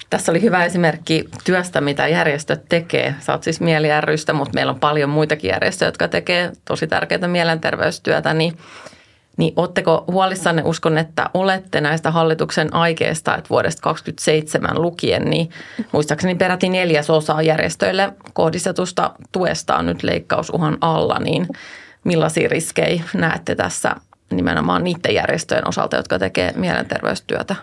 Tässä 0.10 0.32
oli 0.32 0.41
hyvä 0.41 0.65
esimerkki 0.65 1.26
työstä, 1.43 1.82
mitä 1.82 2.08
järjestöt 2.08 2.65
tekee. 2.69 3.15
Sä 3.19 3.34
oot 3.34 3.43
siis 3.43 3.62
Mieli 3.62 3.88
rystä, 4.02 4.34
mutta 4.34 4.54
meillä 4.54 4.71
on 4.71 4.80
paljon 4.80 5.10
muitakin 5.10 5.50
järjestöjä, 5.50 5.88
jotka 5.88 6.08
tekee 6.08 6.52
tosi 6.65 6.88
tärkeää 6.88 7.28
mielenterveystyötä. 7.28 8.34
Niin 8.34 8.58
niin 9.38 9.54
oletteko 9.56 10.04
huolissanne, 10.12 10.62
uskon, 10.65 10.97
että 10.97 11.30
olette 11.34 11.82
näistä 11.82 12.12
hallituksen 12.12 12.73
aikeista, 12.73 13.36
että 13.38 13.50
vuodesta 13.50 13.82
2027 13.82 14.82
lukien, 14.82 15.26
niin 15.26 15.50
muistaakseni 15.91 16.36
peräti 16.36 16.69
neljäsosa 16.69 17.41
järjestöille 17.41 18.13
kohdistetusta 18.34 19.12
tuesta 19.32 19.78
on 19.78 19.86
nyt 19.86 20.04
leikkausuhan 20.04 20.78
alla, 20.82 21.19
niin 21.19 21.47
millaisia 22.04 22.50
riskejä 22.50 23.04
näette 23.13 23.56
tässä 23.56 23.95
nimenomaan 24.32 24.84
niiden 24.84 25.13
järjestöjen 25.13 25.67
osalta, 25.67 25.97
jotka 25.97 26.19
tekee 26.19 26.54
mielenterveystyötä? 26.56 27.56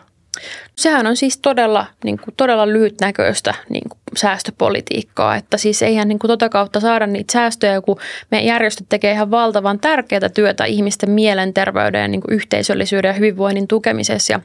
Sehän 0.77 1.07
on 1.07 1.17
siis 1.17 1.39
todella, 1.39 1.87
niin 2.05 2.19
kuin, 2.19 2.35
todella 2.37 2.69
lyhytnäköistä 2.69 3.55
niin 3.69 3.89
kuin, 3.89 3.99
säästöpolitiikkaa, 4.17 5.37
että 5.37 5.57
siis 5.57 5.83
eihän 5.83 6.09
niin 6.09 6.19
kuin, 6.19 6.29
tota 6.29 6.49
kautta 6.49 6.81
saada 6.81 7.07
niitä 7.07 7.33
säästöjä, 7.33 7.81
kun 7.81 7.97
me 8.31 8.43
järjestöt 8.43 8.87
tekee 8.89 9.13
ihan 9.13 9.31
valtavan 9.31 9.79
tärkeää 9.79 10.29
työtä 10.35 10.65
ihmisten 10.65 11.11
mielenterveyden 11.11 12.01
ja 12.01 12.09
niin 12.09 12.21
kuin, 12.21 12.35
yhteisöllisyyden 12.35 13.09
ja 13.09 13.13
hyvinvoinnin 13.13 13.69
tukemisessa. 13.69 14.33
Ja 14.33 14.41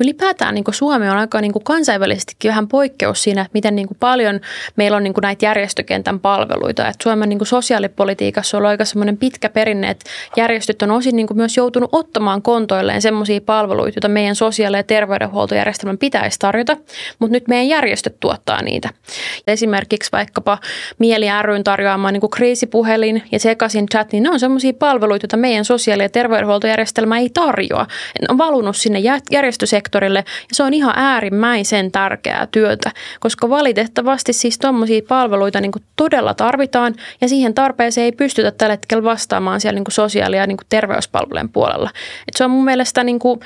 ylipäätään 0.00 0.54
niin 0.54 0.64
kuin, 0.64 0.74
Suomi 0.74 1.08
on 1.08 1.16
aika 1.16 1.40
niin 1.40 1.52
kuin, 1.52 1.64
kansainvälisestikin 1.64 2.48
vähän 2.48 2.68
poikkeus 2.68 3.22
siinä, 3.22 3.40
että 3.40 3.50
miten 3.54 3.76
niin 3.76 3.88
kuin, 3.88 3.98
paljon 4.00 4.40
meillä 4.76 4.96
on 4.96 5.02
niin 5.02 5.14
kuin, 5.14 5.22
näitä 5.22 5.46
järjestökentän 5.46 6.20
palveluita. 6.20 6.88
Että 6.88 7.02
Suomen 7.02 7.28
niin 7.28 7.38
kuin, 7.38 7.48
sosiaalipolitiikassa 7.48 8.58
on 8.58 8.66
aika 8.66 8.84
semmoinen 8.84 9.16
pitkä 9.16 9.48
perinne, 9.48 9.90
että 9.90 10.10
järjestöt 10.36 10.82
on 10.82 10.90
osin 10.90 11.16
niin 11.16 11.26
kuin, 11.26 11.36
myös 11.36 11.56
joutunut 11.56 11.90
ottamaan 11.92 12.42
kontoilleen 12.42 13.02
semmoisia 13.02 13.40
palveluita, 13.40 13.96
joita 13.96 14.08
meidän 14.08 14.34
sosiaali- 14.34 14.76
ja 14.76 14.82
terveydenhuoltojärjestelmän 14.82 15.98
pitäisi 15.98 16.38
tarjota, 16.38 16.76
mutta 17.18 17.32
nyt 17.32 17.48
meidän 17.48 17.68
järjestöt 17.68 18.20
tuottaa 18.20 18.62
niitä. 18.62 18.88
Esimerkiksi 19.46 20.12
vaikkapa 20.12 20.58
Mieli 20.98 21.26
ryn 21.42 21.64
tarjoama 21.64 22.12
niin 22.12 22.20
kuin 22.20 22.30
kriisipuhelin 22.30 23.22
ja 23.32 23.38
sekaisin 23.38 23.86
chat, 23.86 24.12
niin 24.12 24.22
ne 24.22 24.30
on 24.30 24.40
sellaisia 24.40 24.72
palveluita, 24.72 25.24
joita 25.24 25.36
meidän 25.36 25.64
sosiaali- 25.64 26.02
ja 26.02 26.08
terveydenhuoltojärjestelmä 26.08 27.18
ei 27.18 27.30
tarjoa. 27.34 27.86
Ne 28.20 28.26
on 28.28 28.38
valunut 28.38 28.76
sinne 28.76 28.98
järjestösektorille 29.30 30.18
ja 30.18 30.24
se 30.52 30.62
on 30.62 30.74
ihan 30.74 30.94
äärimmäisen 30.96 31.92
tärkeää 31.92 32.48
työtä, 32.50 32.90
koska 33.20 33.48
valitettavasti 33.48 34.32
siis 34.32 34.58
tuommoisia 34.58 35.02
palveluita 35.08 35.60
niin 35.60 35.72
kuin 35.72 35.82
todella 35.96 36.34
tarvitaan 36.34 36.94
ja 37.20 37.28
siihen 37.28 37.54
tarpeeseen 37.54 38.04
ei 38.04 38.12
pystytä 38.12 38.50
tällä 38.50 38.72
hetkellä 38.72 39.04
vastaamaan 39.04 39.60
siellä 39.60 39.74
niin 39.74 39.84
kuin 39.84 39.92
sosiaali- 39.92 40.36
ja 40.36 40.46
niin 40.46 40.56
kuin 40.56 40.66
terveyspalvelujen 40.68 41.48
puolella. 41.48 41.90
Et 42.28 42.34
se 42.36 42.44
on 42.44 42.50
mun 42.50 42.64
mielestä 42.64 43.04
niin 43.04 43.18
kuin 43.18 43.40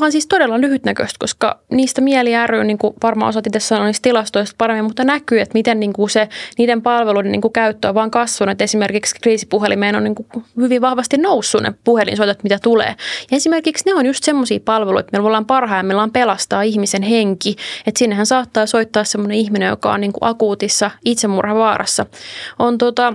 vaan 0.00 0.12
siis 0.12 0.26
todella 0.26 0.60
lyhytnäköistä, 0.60 1.16
koska 1.18 1.60
niistä 1.70 2.00
mieli 2.00 2.30
ry, 2.46 2.64
niin 2.64 2.78
kuin 2.78 2.94
varmaan 3.02 3.28
osat 3.28 3.46
itse 3.46 3.60
sanoa 3.60 3.86
niistä 3.86 4.02
tilastoista 4.02 4.54
paremmin, 4.58 4.84
mutta 4.84 5.04
näkyy, 5.04 5.40
että 5.40 5.54
miten 5.54 5.80
niin 5.80 5.92
kuin 5.92 6.10
se, 6.10 6.28
niiden 6.58 6.82
palveluiden 6.82 7.32
niin 7.32 7.40
kuin 7.40 7.52
käyttö 7.52 7.88
on 7.88 7.94
vaan 7.94 8.10
kasvanut. 8.10 8.60
Esimerkiksi 8.60 9.14
kriisipuhelimeen 9.22 9.96
on 9.96 10.04
niin 10.04 10.14
kuin 10.14 10.44
hyvin 10.56 10.80
vahvasti 10.80 11.18
noussut 11.18 11.62
ne 11.62 11.74
puhelinsoitot, 11.84 12.42
mitä 12.42 12.58
tulee. 12.62 12.94
Ja 13.30 13.36
esimerkiksi 13.36 13.84
ne 13.86 13.94
on 13.94 14.06
just 14.06 14.24
semmoisia 14.24 14.60
palveluita, 14.64 15.08
me 15.12 15.26
ollaan 15.26 15.46
parhaimmillaan 15.46 16.10
pelastaa 16.10 16.62
ihmisen 16.62 17.02
henki. 17.02 17.56
Että 17.86 17.98
sinnehän 17.98 18.26
saattaa 18.26 18.66
soittaa 18.66 19.04
semmoinen 19.04 19.38
ihminen, 19.38 19.68
joka 19.68 19.92
on 19.92 20.00
niin 20.00 20.12
kuin 20.12 20.30
akuutissa 20.30 20.90
itsemurhavaarassa. 21.04 22.06
On 22.58 22.78
tota, 22.78 23.14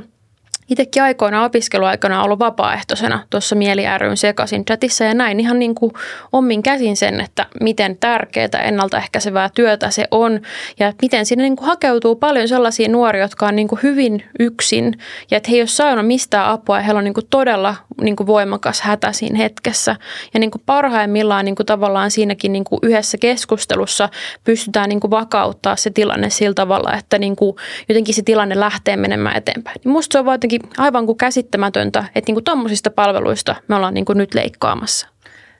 itsekin 0.69 1.03
aikoina 1.03 1.43
opiskeluaikana 1.43 2.23
ollut 2.23 2.39
vapaaehtoisena 2.39 3.19
tuossa 3.29 3.55
Mieli 3.55 3.83
ryn 3.97 4.17
sekaisin 4.17 4.65
chatissa 4.65 5.03
ja 5.03 5.13
näin 5.13 5.39
ihan 5.39 5.59
niin 5.59 5.75
kuin 5.75 5.91
ommin 6.31 6.63
käsin 6.63 6.97
sen, 6.97 7.21
että 7.21 7.45
miten 7.61 7.97
tärkeää 7.97 8.61
ennaltaehkäisevää 8.63 9.49
työtä 9.55 9.89
se 9.89 10.07
on 10.11 10.41
ja 10.79 10.93
miten 11.01 11.25
sinne 11.25 11.43
niin 11.43 11.55
kuin 11.55 11.67
hakeutuu 11.67 12.15
paljon 12.15 12.47
sellaisia 12.47 12.89
nuoria, 12.89 13.21
jotka 13.21 13.47
on 13.47 13.55
niin 13.55 13.67
kuin 13.67 13.79
hyvin 13.83 14.23
yksin 14.39 14.97
ja 15.31 15.37
että 15.37 15.49
he 15.49 15.55
ei 15.55 15.61
ole 15.61 15.67
saanut 15.67 16.07
mistään 16.07 16.49
apua 16.49 16.77
ja 16.77 16.83
heillä 16.83 16.97
on 16.97 17.03
niin 17.03 17.13
kuin 17.13 17.27
todella 17.29 17.75
niin 18.01 18.15
kuin 18.15 18.27
voimakas 18.27 18.81
hätä 18.81 19.11
siinä 19.11 19.37
hetkessä. 19.37 19.95
Ja 20.33 20.39
niin 20.39 20.51
kuin 20.51 20.61
parhaimmillaan 20.65 21.45
niin 21.45 21.55
kuin 21.55 21.65
tavallaan 21.65 22.11
siinäkin 22.11 22.53
niin 22.53 22.63
kuin 22.63 22.79
yhdessä 22.83 23.17
keskustelussa 23.17 24.09
pystytään 24.43 24.89
niin 24.89 24.99
kuin 24.99 25.11
vakauttaa 25.11 25.75
se 25.75 25.89
tilanne 25.89 26.29
sillä 26.29 26.53
tavalla, 26.53 26.93
että 26.93 27.17
niin 27.17 27.35
kuin 27.35 27.55
jotenkin 27.89 28.15
se 28.15 28.21
tilanne 28.21 28.59
lähtee 28.59 28.97
menemään 28.97 29.37
eteenpäin. 29.37 29.81
Niin 29.83 29.91
musta 29.91 30.13
se 30.13 30.19
on 30.19 30.33
jotenkin 30.33 30.58
aivan 30.77 31.05
kuin 31.05 31.17
käsittämätöntä, 31.17 31.99
että 32.15 32.29
niin 32.29 32.35
kuin 32.35 32.43
tommosista 32.43 32.89
palveluista 32.89 33.55
me 33.67 33.75
ollaan 33.75 33.93
niin 33.93 34.05
kuin 34.05 34.17
nyt 34.17 34.33
leikkaamassa. 34.33 35.07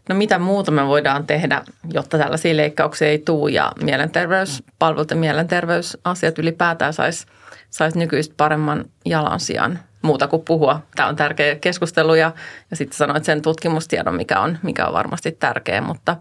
No 0.10 0.16
mitä 0.16 0.40
muuta 0.40 0.72
me 0.72 0.88
voidaan 0.88 1.28
tehdä, 1.28 1.62
jotta 1.94 2.18
tällaisia 2.18 2.58
leikkauksia 2.58 3.08
ei 3.08 3.20
tule 3.20 3.52
ja 3.52 3.72
mielenterveyspalvelut 3.84 5.10
ja 5.10 5.16
mielenterveysasiat 5.16 6.40
ylipäätään 6.40 6.94
saisi 6.94 7.26
sais 7.70 7.96
nykyistä 7.96 8.34
paremman 8.38 8.86
jalansijan 9.06 9.80
muuta 10.02 10.28
kuin 10.28 10.42
puhua. 10.42 10.82
Tämä 10.96 11.10
on 11.10 11.16
tärkeä 11.16 11.56
keskustelu 11.56 12.16
ja, 12.16 12.32
ja 12.72 12.78
sitten 12.78 12.98
sanoit 12.98 13.26
sen 13.26 13.42
tutkimustiedon, 13.42 14.16
mikä 14.16 14.40
on, 14.40 14.58
mikä 14.64 14.88
on 14.88 14.94
varmasti 14.94 15.32
tärkeä, 15.32 15.82
mutta 15.82 16.16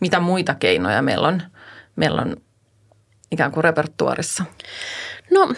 mitä 0.00 0.20
muita 0.20 0.54
keinoja 0.54 1.02
meillä 1.02 1.28
on, 1.28 1.42
meillä 1.96 2.22
on 2.22 2.36
ikään 3.30 3.52
kuin 3.52 3.64
repertuarissa? 3.64 4.44
No 5.30 5.54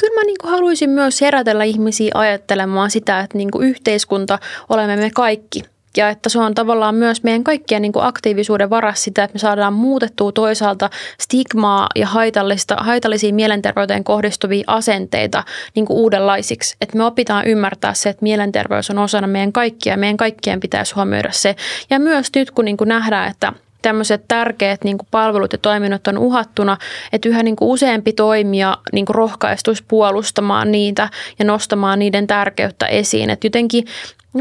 kyllä 0.00 0.20
mä 0.20 0.24
niin 0.24 0.36
kuin 0.40 0.50
haluaisin 0.50 0.90
myös 0.90 1.20
herätellä 1.20 1.64
ihmisiä 1.64 2.10
ajattelemaan 2.14 2.90
sitä, 2.90 3.20
että 3.20 3.38
niin 3.38 3.50
kuin 3.50 3.68
yhteiskunta 3.68 4.38
olemme 4.68 4.96
me 4.96 5.10
kaikki. 5.14 5.62
Ja 5.96 6.08
että 6.08 6.28
se 6.28 6.38
on 6.38 6.54
tavallaan 6.54 6.94
myös 6.94 7.22
meidän 7.22 7.44
kaikkien 7.44 7.82
niin 7.82 7.92
kuin 7.92 8.04
aktiivisuuden 8.04 8.70
varassa 8.70 9.04
sitä, 9.04 9.24
että 9.24 9.34
me 9.34 9.38
saadaan 9.38 9.72
muutettua 9.72 10.32
toisaalta 10.32 10.90
stigmaa 11.20 11.86
ja 11.96 12.06
haitallista, 12.06 12.76
haitallisia 12.80 13.34
mielenterveyteen 13.34 14.04
kohdistuvia 14.04 14.64
asenteita 14.66 15.44
niin 15.74 15.86
kuin 15.86 15.98
uudenlaisiksi. 15.98 16.76
Että 16.80 16.96
me 16.96 17.04
opitaan 17.04 17.46
ymmärtää 17.46 17.94
se, 17.94 18.08
että 18.08 18.22
mielenterveys 18.22 18.90
on 18.90 18.98
osana 18.98 19.26
meidän 19.26 19.52
kaikkia 19.52 19.92
ja 19.92 19.96
meidän 19.96 20.16
kaikkien 20.16 20.60
pitäisi 20.60 20.94
huomioida 20.94 21.32
se. 21.32 21.56
Ja 21.90 21.98
myös 21.98 22.30
nyt 22.34 22.50
kun 22.50 22.64
niin 22.64 22.76
kuin 22.76 22.88
nähdään, 22.88 23.30
että 23.30 23.52
tämmöiset 23.82 24.24
tärkeät 24.28 24.84
niin 24.84 24.98
kuin 24.98 25.08
palvelut 25.10 25.52
ja 25.52 25.58
toiminnot 25.58 26.06
on 26.06 26.18
uhattuna, 26.18 26.76
että 27.12 27.28
yhä 27.28 27.42
niin 27.42 27.56
kuin 27.56 27.68
useampi 27.68 28.12
toimija 28.12 28.78
niin 28.92 29.06
kuin 29.06 29.14
rohkaistuisi 29.14 29.84
puolustamaan 29.88 30.72
niitä 30.72 31.08
ja 31.38 31.44
nostamaan 31.44 31.98
niiden 31.98 32.26
tärkeyttä 32.26 32.86
esiin. 32.86 33.30
Että 33.30 33.46
jotenkin 33.46 33.84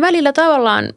välillä 0.02 0.34
tavallaan 0.34 0.94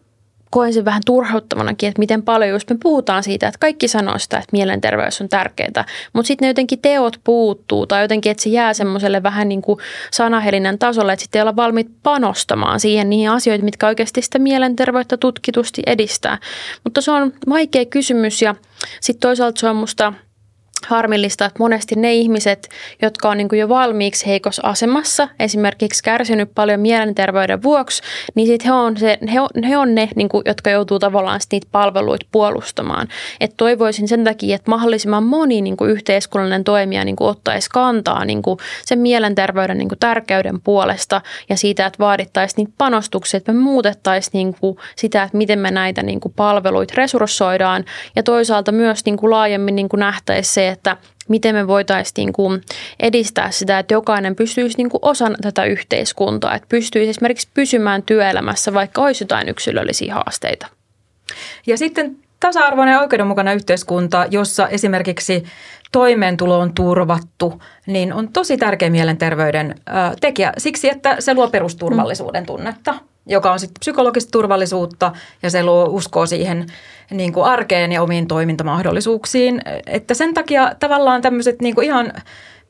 koen 0.53 0.73
sen 0.73 0.85
vähän 0.85 1.03
turhauttavanakin, 1.07 1.89
että 1.89 1.99
miten 1.99 2.23
paljon 2.23 2.51
just 2.51 2.71
me 2.71 2.77
puhutaan 2.83 3.23
siitä, 3.23 3.49
että 3.49 3.59
kaikki 3.59 3.89
sanoo 3.89 4.19
sitä, 4.19 4.37
että 4.37 4.49
mielenterveys 4.53 5.21
on 5.21 5.29
tärkeää, 5.29 5.85
mutta 6.13 6.27
sitten 6.27 6.47
ne 6.47 6.51
jotenkin 6.51 6.79
teot 6.79 7.21
puuttuu 7.25 7.87
tai 7.87 8.03
jotenkin, 8.03 8.31
että 8.31 8.43
se 8.43 8.51
jää 8.51 8.75
semmoiselle 8.75 9.23
vähän 9.23 9.49
niin 9.49 9.63
kuin 9.63 9.79
sanahelinän 10.11 10.79
tasolle, 10.79 11.13
että 11.13 11.23
sitten 11.23 11.39
ei 11.39 11.43
olla 11.43 11.57
valmiit 11.57 11.89
panostamaan 12.03 12.81
siihen 12.81 13.11
niihin 13.11 13.31
asioihin, 13.31 13.65
mitkä 13.65 13.87
oikeasti 13.87 14.23
sitä 14.23 14.39
mielenterveyttä 14.39 15.17
tutkitusti 15.17 15.83
edistää. 15.87 16.39
Mutta 16.85 17.01
se 17.01 17.11
on 17.11 17.33
vaikea 17.49 17.85
kysymys 17.85 18.43
ja 18.43 18.55
sitten 19.01 19.29
toisaalta 19.29 19.61
se 19.61 19.69
on 19.69 19.77
musta– 19.77 20.13
harmillista, 20.89 21.45
että 21.45 21.59
monesti 21.59 21.95
ne 21.95 22.15
ihmiset, 22.15 22.69
jotka 23.03 23.31
on 23.31 23.37
niin 23.37 23.49
jo 23.53 23.69
valmiiksi 23.69 24.27
heikossa 24.27 24.63
asemassa, 24.65 25.29
esimerkiksi 25.41 26.03
kärsinyt 26.03 26.51
paljon 26.55 26.81
mielenterveyden 26.81 27.63
vuoksi, 27.63 28.03
niin 28.35 28.47
sit 28.47 28.65
he, 28.65 28.73
on 28.73 28.97
se, 28.97 29.19
he, 29.33 29.41
on, 29.41 29.49
he 29.69 29.77
on 29.77 29.95
ne, 29.95 30.09
niin 30.17 30.29
kuin, 30.29 30.43
jotka 30.47 30.71
joutuu 30.71 30.99
tavallaan 30.99 31.41
niitä 31.53 31.67
palveluita 31.73 32.27
puolustamaan. 32.33 33.09
Et 33.41 33.55
toivoisin 33.57 34.09
sen 34.09 34.25
takia, 34.25 34.55
että 34.55 34.71
mahdollisimman 34.71 35.25
moni 35.25 35.61
niin 35.61 35.77
kuin 35.77 35.91
yhteiskunnallinen 35.91 36.65
toimija 36.65 37.05
niin 37.05 37.17
kuin 37.17 37.29
ottaisi 37.29 37.71
kantaa 37.71 38.25
niin 38.25 38.43
kuin 38.43 38.59
sen 38.85 38.99
mielenterveyden 38.99 39.79
niin 39.79 39.89
kuin 39.89 39.99
tärkeyden 39.99 40.61
puolesta 40.61 41.21
ja 41.49 41.57
siitä, 41.57 41.87
että 41.87 41.99
vaadittaisiin 41.99 42.57
niitä 42.57 42.73
panostuksia, 42.79 43.39
että 43.39 43.53
me 43.53 43.61
muutettaisiin 43.61 44.33
niin 44.33 44.55
kuin 44.61 44.77
sitä, 44.97 45.23
että 45.23 45.37
miten 45.37 45.59
me 45.59 45.71
näitä 45.71 46.03
niin 46.03 46.21
kuin 46.21 46.33
palveluita 46.37 46.95
resurssoidaan 46.97 47.85
ja 48.17 48.23
toisaalta 48.23 48.73
myös 48.73 49.05
niin 49.05 49.17
kuin 49.17 49.31
laajemmin 49.31 49.77
niin 49.77 49.89
kuin 49.89 50.01
nähtäisiin 50.01 50.55
se, 50.55 50.69
että 50.73 50.97
miten 51.29 51.55
me 51.55 51.67
voitaisiin 51.67 52.13
niin 52.17 52.33
kuin 52.33 52.63
edistää 53.01 53.51
sitä, 53.51 53.79
että 53.79 53.95
jokainen 53.95 54.37
pystyisi 54.37 54.77
niin 54.77 54.91
kuin 54.91 55.01
osana 55.03 55.37
tätä 55.43 55.65
yhteiskuntaa, 55.65 56.55
että 56.55 56.69
pystyisi 56.69 57.11
esimerkiksi 57.11 57.49
pysymään 57.55 58.03
työelämässä, 58.03 58.75
vaikka 58.75 59.03
olisi 59.03 59.25
jotain 59.25 59.49
yksilöllisiä 59.49 60.15
haasteita. 60.15 60.67
Ja 61.67 61.79
sitten 61.79 62.17
tasa-arvoinen 62.41 62.93
ja 62.93 63.01
oikeudenmukainen 63.01 63.57
yhteiskunta, 63.57 64.27
jossa 64.31 64.69
esimerkiksi 64.69 65.45
toimeentulo 65.93 66.59
on 66.59 66.75
turvattu, 66.75 67.63
niin 67.87 68.13
on 68.13 68.29
tosi 68.33 68.57
tärkeä 68.57 68.91
mielenterveyden 68.91 69.75
tekijä 70.21 70.53
siksi, 70.59 70.89
että 70.91 71.17
se 71.19 71.35
luo 71.35 71.49
perusturvallisuuden 71.49 72.47
tunnetta, 72.47 72.95
joka 73.27 73.53
on 73.53 73.61
sitten 73.61 73.81
psykologista 73.81 74.31
turvallisuutta 74.31 75.13
ja 75.43 75.51
se 75.51 75.63
luo 75.63 75.85
uskoa 75.85 76.27
siihen 76.27 76.67
niin 77.11 77.33
kuin 77.33 77.47
arkeen 77.47 77.93
ja 77.93 78.03
omiin 78.03 78.27
toimintamahdollisuuksiin. 78.27 79.61
Että 79.87 80.15
sen 80.15 80.35
takia 80.35 80.73
tavallaan 80.81 81.23
tämmöiset 81.23 81.63
niin 81.63 81.75
kuin 81.75 81.85
ihan 81.85 82.13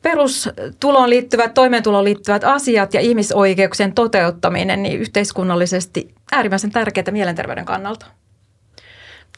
perustuloon 0.02 1.10
liittyvät, 1.10 1.54
toimeentuloon 1.54 2.04
liittyvät 2.04 2.44
asiat 2.44 2.94
ja 2.94 3.00
ihmisoikeuksien 3.00 3.94
toteuttaminen 3.94 4.82
niin 4.82 5.00
yhteiskunnallisesti 5.00 6.14
äärimmäisen 6.32 6.70
tärkeää 6.70 7.10
mielenterveyden 7.10 7.64
kannalta. 7.64 8.06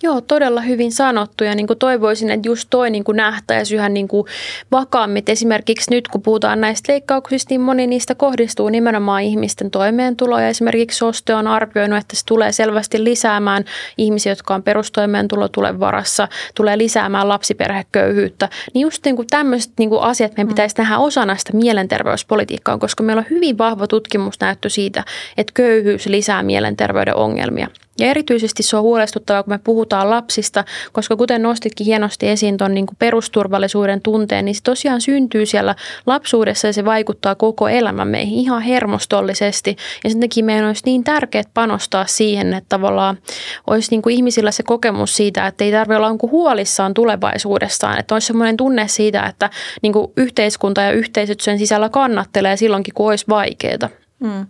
Joo, 0.05 0.21
todella 0.21 0.61
hyvin 0.61 0.93
sanottu 0.93 1.45
ja 1.45 1.55
niin 1.55 1.67
kuin 1.67 1.79
toivoisin, 1.79 2.31
että 2.31 2.49
just 2.49 2.67
toi 2.71 2.91
niin 2.91 3.05
kuin 3.05 3.17
nähtäisi 3.17 3.75
yhä 3.75 3.89
niin 3.89 4.09
kuin 4.09 4.27
vakaammin. 4.73 5.23
Esimerkiksi 5.29 5.91
nyt 5.91 6.09
kun 6.09 6.23
puhutaan 6.23 6.61
näistä 6.61 6.93
leikkauksista, 6.93 7.53
niin 7.53 7.61
moni 7.61 7.87
niistä 7.87 8.15
kohdistuu 8.15 8.69
nimenomaan 8.69 9.23
ihmisten 9.23 9.71
toimeentuloon 9.71 10.43
ja 10.43 10.49
esimerkiksi 10.49 10.99
SOSTE 10.99 11.35
on 11.35 11.47
arvioinut, 11.47 11.99
että 11.99 12.17
se 12.17 12.27
tulee 12.27 12.53
selvästi 12.53 13.05
lisäämään 13.05 13.65
ihmisiä, 13.99 14.33
jotka 14.33 14.55
on 14.55 14.63
perustoimeentulo 14.63 15.49
tulee 15.49 15.81
varassa, 15.81 16.29
tulee 16.55 16.79
lisäämään 16.79 17.29
lapsiperheköyhyyttä. 17.29 18.49
Niin 18.75 18.83
just 18.83 19.05
niin 19.05 19.17
kuin 19.17 19.29
tämmöiset 19.29 19.73
niin 19.79 19.91
kuin 19.91 20.03
asiat 20.03 20.33
meidän 20.33 20.47
mm. 20.47 20.55
pitäisi 20.55 20.75
nähdä 20.79 20.99
osana 20.99 21.37
sitä 21.37 21.57
mielenterveyspolitiikkaa, 21.57 22.79
koska 22.79 23.03
meillä 23.03 23.21
on 23.21 23.31
hyvin 23.31 23.59
vahva 23.59 23.87
tutkimusnäyttö 23.87 24.69
siitä, 24.69 25.05
että 25.37 25.53
köyhyys 25.55 26.07
lisää 26.07 26.43
mielenterveyden 26.43 27.17
ongelmia. 27.17 27.69
Ja 27.99 28.07
erityisesti 28.07 28.63
se 28.63 28.77
on 28.77 28.83
huolestuttavaa, 28.83 29.43
kun 29.43 29.53
me 29.53 29.59
puhutaan 29.65 30.11
lapsista, 30.11 30.65
koska 30.93 31.17
kuten 31.17 31.43
nostitkin 31.43 31.85
hienosti 31.85 32.29
esiin 32.29 32.57
tuon 32.57 32.75
niin 32.75 32.87
perusturvallisuuden 32.99 34.01
tunteen, 34.03 34.45
niin 34.45 34.55
se 34.55 34.63
tosiaan 34.63 35.01
syntyy 35.01 35.47
siellä 35.47 35.75
lapsuudessa 36.07 36.67
ja 36.67 36.73
se 36.73 36.85
vaikuttaa 36.85 37.35
koko 37.35 37.69
elämän 37.69 38.09
meihin 38.09 38.39
ihan 38.39 38.63
hermostollisesti. 38.63 39.77
Ja 40.05 40.11
sen 40.11 40.21
takia 40.21 40.45
meidän 40.45 40.67
olisi 40.67 40.83
niin 40.85 41.05
tärkeää 41.05 41.45
panostaa 41.55 42.07
siihen, 42.07 42.55
että 42.55 42.69
tavallaan 42.69 43.19
olisi 43.67 43.91
niin 43.91 44.03
kuin 44.03 44.15
ihmisillä 44.15 44.51
se 44.51 44.63
kokemus 44.63 45.17
siitä, 45.17 45.47
että 45.47 45.65
ei 45.65 45.73
tarvitse 45.73 45.97
olla 45.97 46.11
niin 46.11 46.31
huolissaan 46.31 46.95
tulevaisuudestaan, 46.95 47.99
että 47.99 48.15
olisi 48.15 48.27
sellainen 48.27 48.57
tunne 48.57 48.89
siitä, 48.89 49.23
että 49.27 49.51
niin 49.83 49.93
kuin 49.93 50.13
yhteiskunta 50.17 50.83
ja 50.83 50.93
yhteisöt 50.93 51.41
sen 51.41 51.59
sisällä 51.59 51.89
kannattelee 51.89 52.57
silloinkin, 52.57 52.95
kun 52.95 53.09
olisi 53.09 53.25
vaikeaa. 53.29 54.04
Mm. 54.25 54.47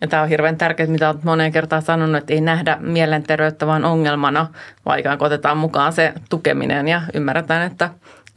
Ja 0.00 0.08
tämä 0.08 0.22
on 0.22 0.28
hirveän 0.28 0.58
tärkeää, 0.58 0.88
mitä 0.88 1.08
olet 1.08 1.24
moneen 1.24 1.52
kertaan 1.52 1.82
sanonut, 1.82 2.16
että 2.16 2.32
ei 2.32 2.40
nähdä 2.40 2.76
mielenterveyttä 2.80 3.66
vaan 3.66 3.84
ongelmana, 3.84 4.46
kuin 4.84 5.26
otetaan 5.26 5.56
mukaan 5.56 5.92
se 5.92 6.12
tukeminen 6.30 6.88
ja 6.88 7.02
ymmärretään, 7.14 7.72
että 7.72 7.90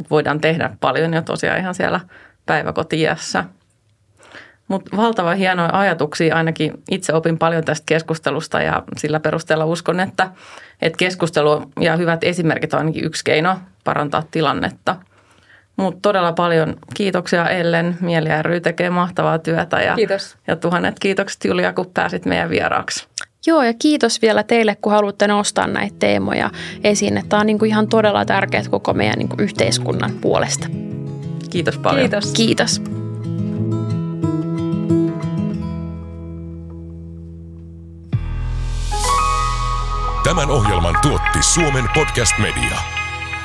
voidaan 0.09 0.41
tehdä 0.41 0.69
paljon 0.79 1.13
jo 1.13 1.21
tosiaan 1.21 1.59
ihan 1.59 1.75
siellä 1.75 1.99
päiväkotiässä. 2.45 3.43
Mutta 4.67 4.97
valtava 4.97 5.35
hienoja 5.35 5.79
ajatuksia, 5.79 6.35
ainakin 6.35 6.73
itse 6.91 7.13
opin 7.13 7.37
paljon 7.37 7.63
tästä 7.63 7.83
keskustelusta 7.85 8.61
ja 8.61 8.83
sillä 8.97 9.19
perusteella 9.19 9.65
uskon, 9.65 9.99
että, 9.99 10.31
että 10.81 10.97
keskustelu 10.97 11.71
ja 11.79 11.95
hyvät 11.95 12.23
esimerkit 12.23 12.73
on 12.73 12.79
ainakin 12.79 13.05
yksi 13.05 13.23
keino 13.23 13.59
parantaa 13.83 14.23
tilannetta. 14.31 14.95
Mutta 15.77 15.99
todella 16.01 16.33
paljon 16.33 16.75
kiitoksia 16.93 17.49
Ellen. 17.49 17.97
Mieli 18.01 18.29
ry 18.41 18.59
tekee 18.61 18.89
mahtavaa 18.89 19.39
työtä 19.39 19.81
ja, 19.81 19.95
Kiitos. 19.95 20.37
ja 20.47 20.55
tuhannet 20.55 20.99
kiitokset 20.99 21.45
Julia, 21.45 21.73
kun 21.73 21.91
pääsit 21.93 22.25
meidän 22.25 22.49
vieraaksi. 22.49 23.07
Joo, 23.47 23.63
ja 23.63 23.73
kiitos 23.73 24.21
vielä 24.21 24.43
teille, 24.43 24.75
kun 24.81 24.91
haluatte 24.91 25.27
nostaa 25.27 25.67
näitä 25.67 25.95
teemoja 25.99 26.51
esiin. 26.83 27.23
Tämä 27.29 27.39
on 27.39 27.45
niin 27.45 27.59
kuin 27.59 27.69
ihan 27.69 27.87
todella 27.87 28.25
tärkeää 28.25 28.63
koko 28.69 28.93
meidän 28.93 29.17
niin 29.17 29.29
kuin 29.29 29.39
yhteiskunnan 29.39 30.11
puolesta. 30.21 30.67
Kiitos 31.49 31.77
paljon. 31.77 32.09
Kiitos. 32.09 32.31
Kiitos. 32.33 32.81
Tämän 40.23 40.51
ohjelman 40.51 40.95
tuotti 41.01 41.43
Suomen 41.43 41.85
Podcast 41.95 42.33
Media. 42.39 42.94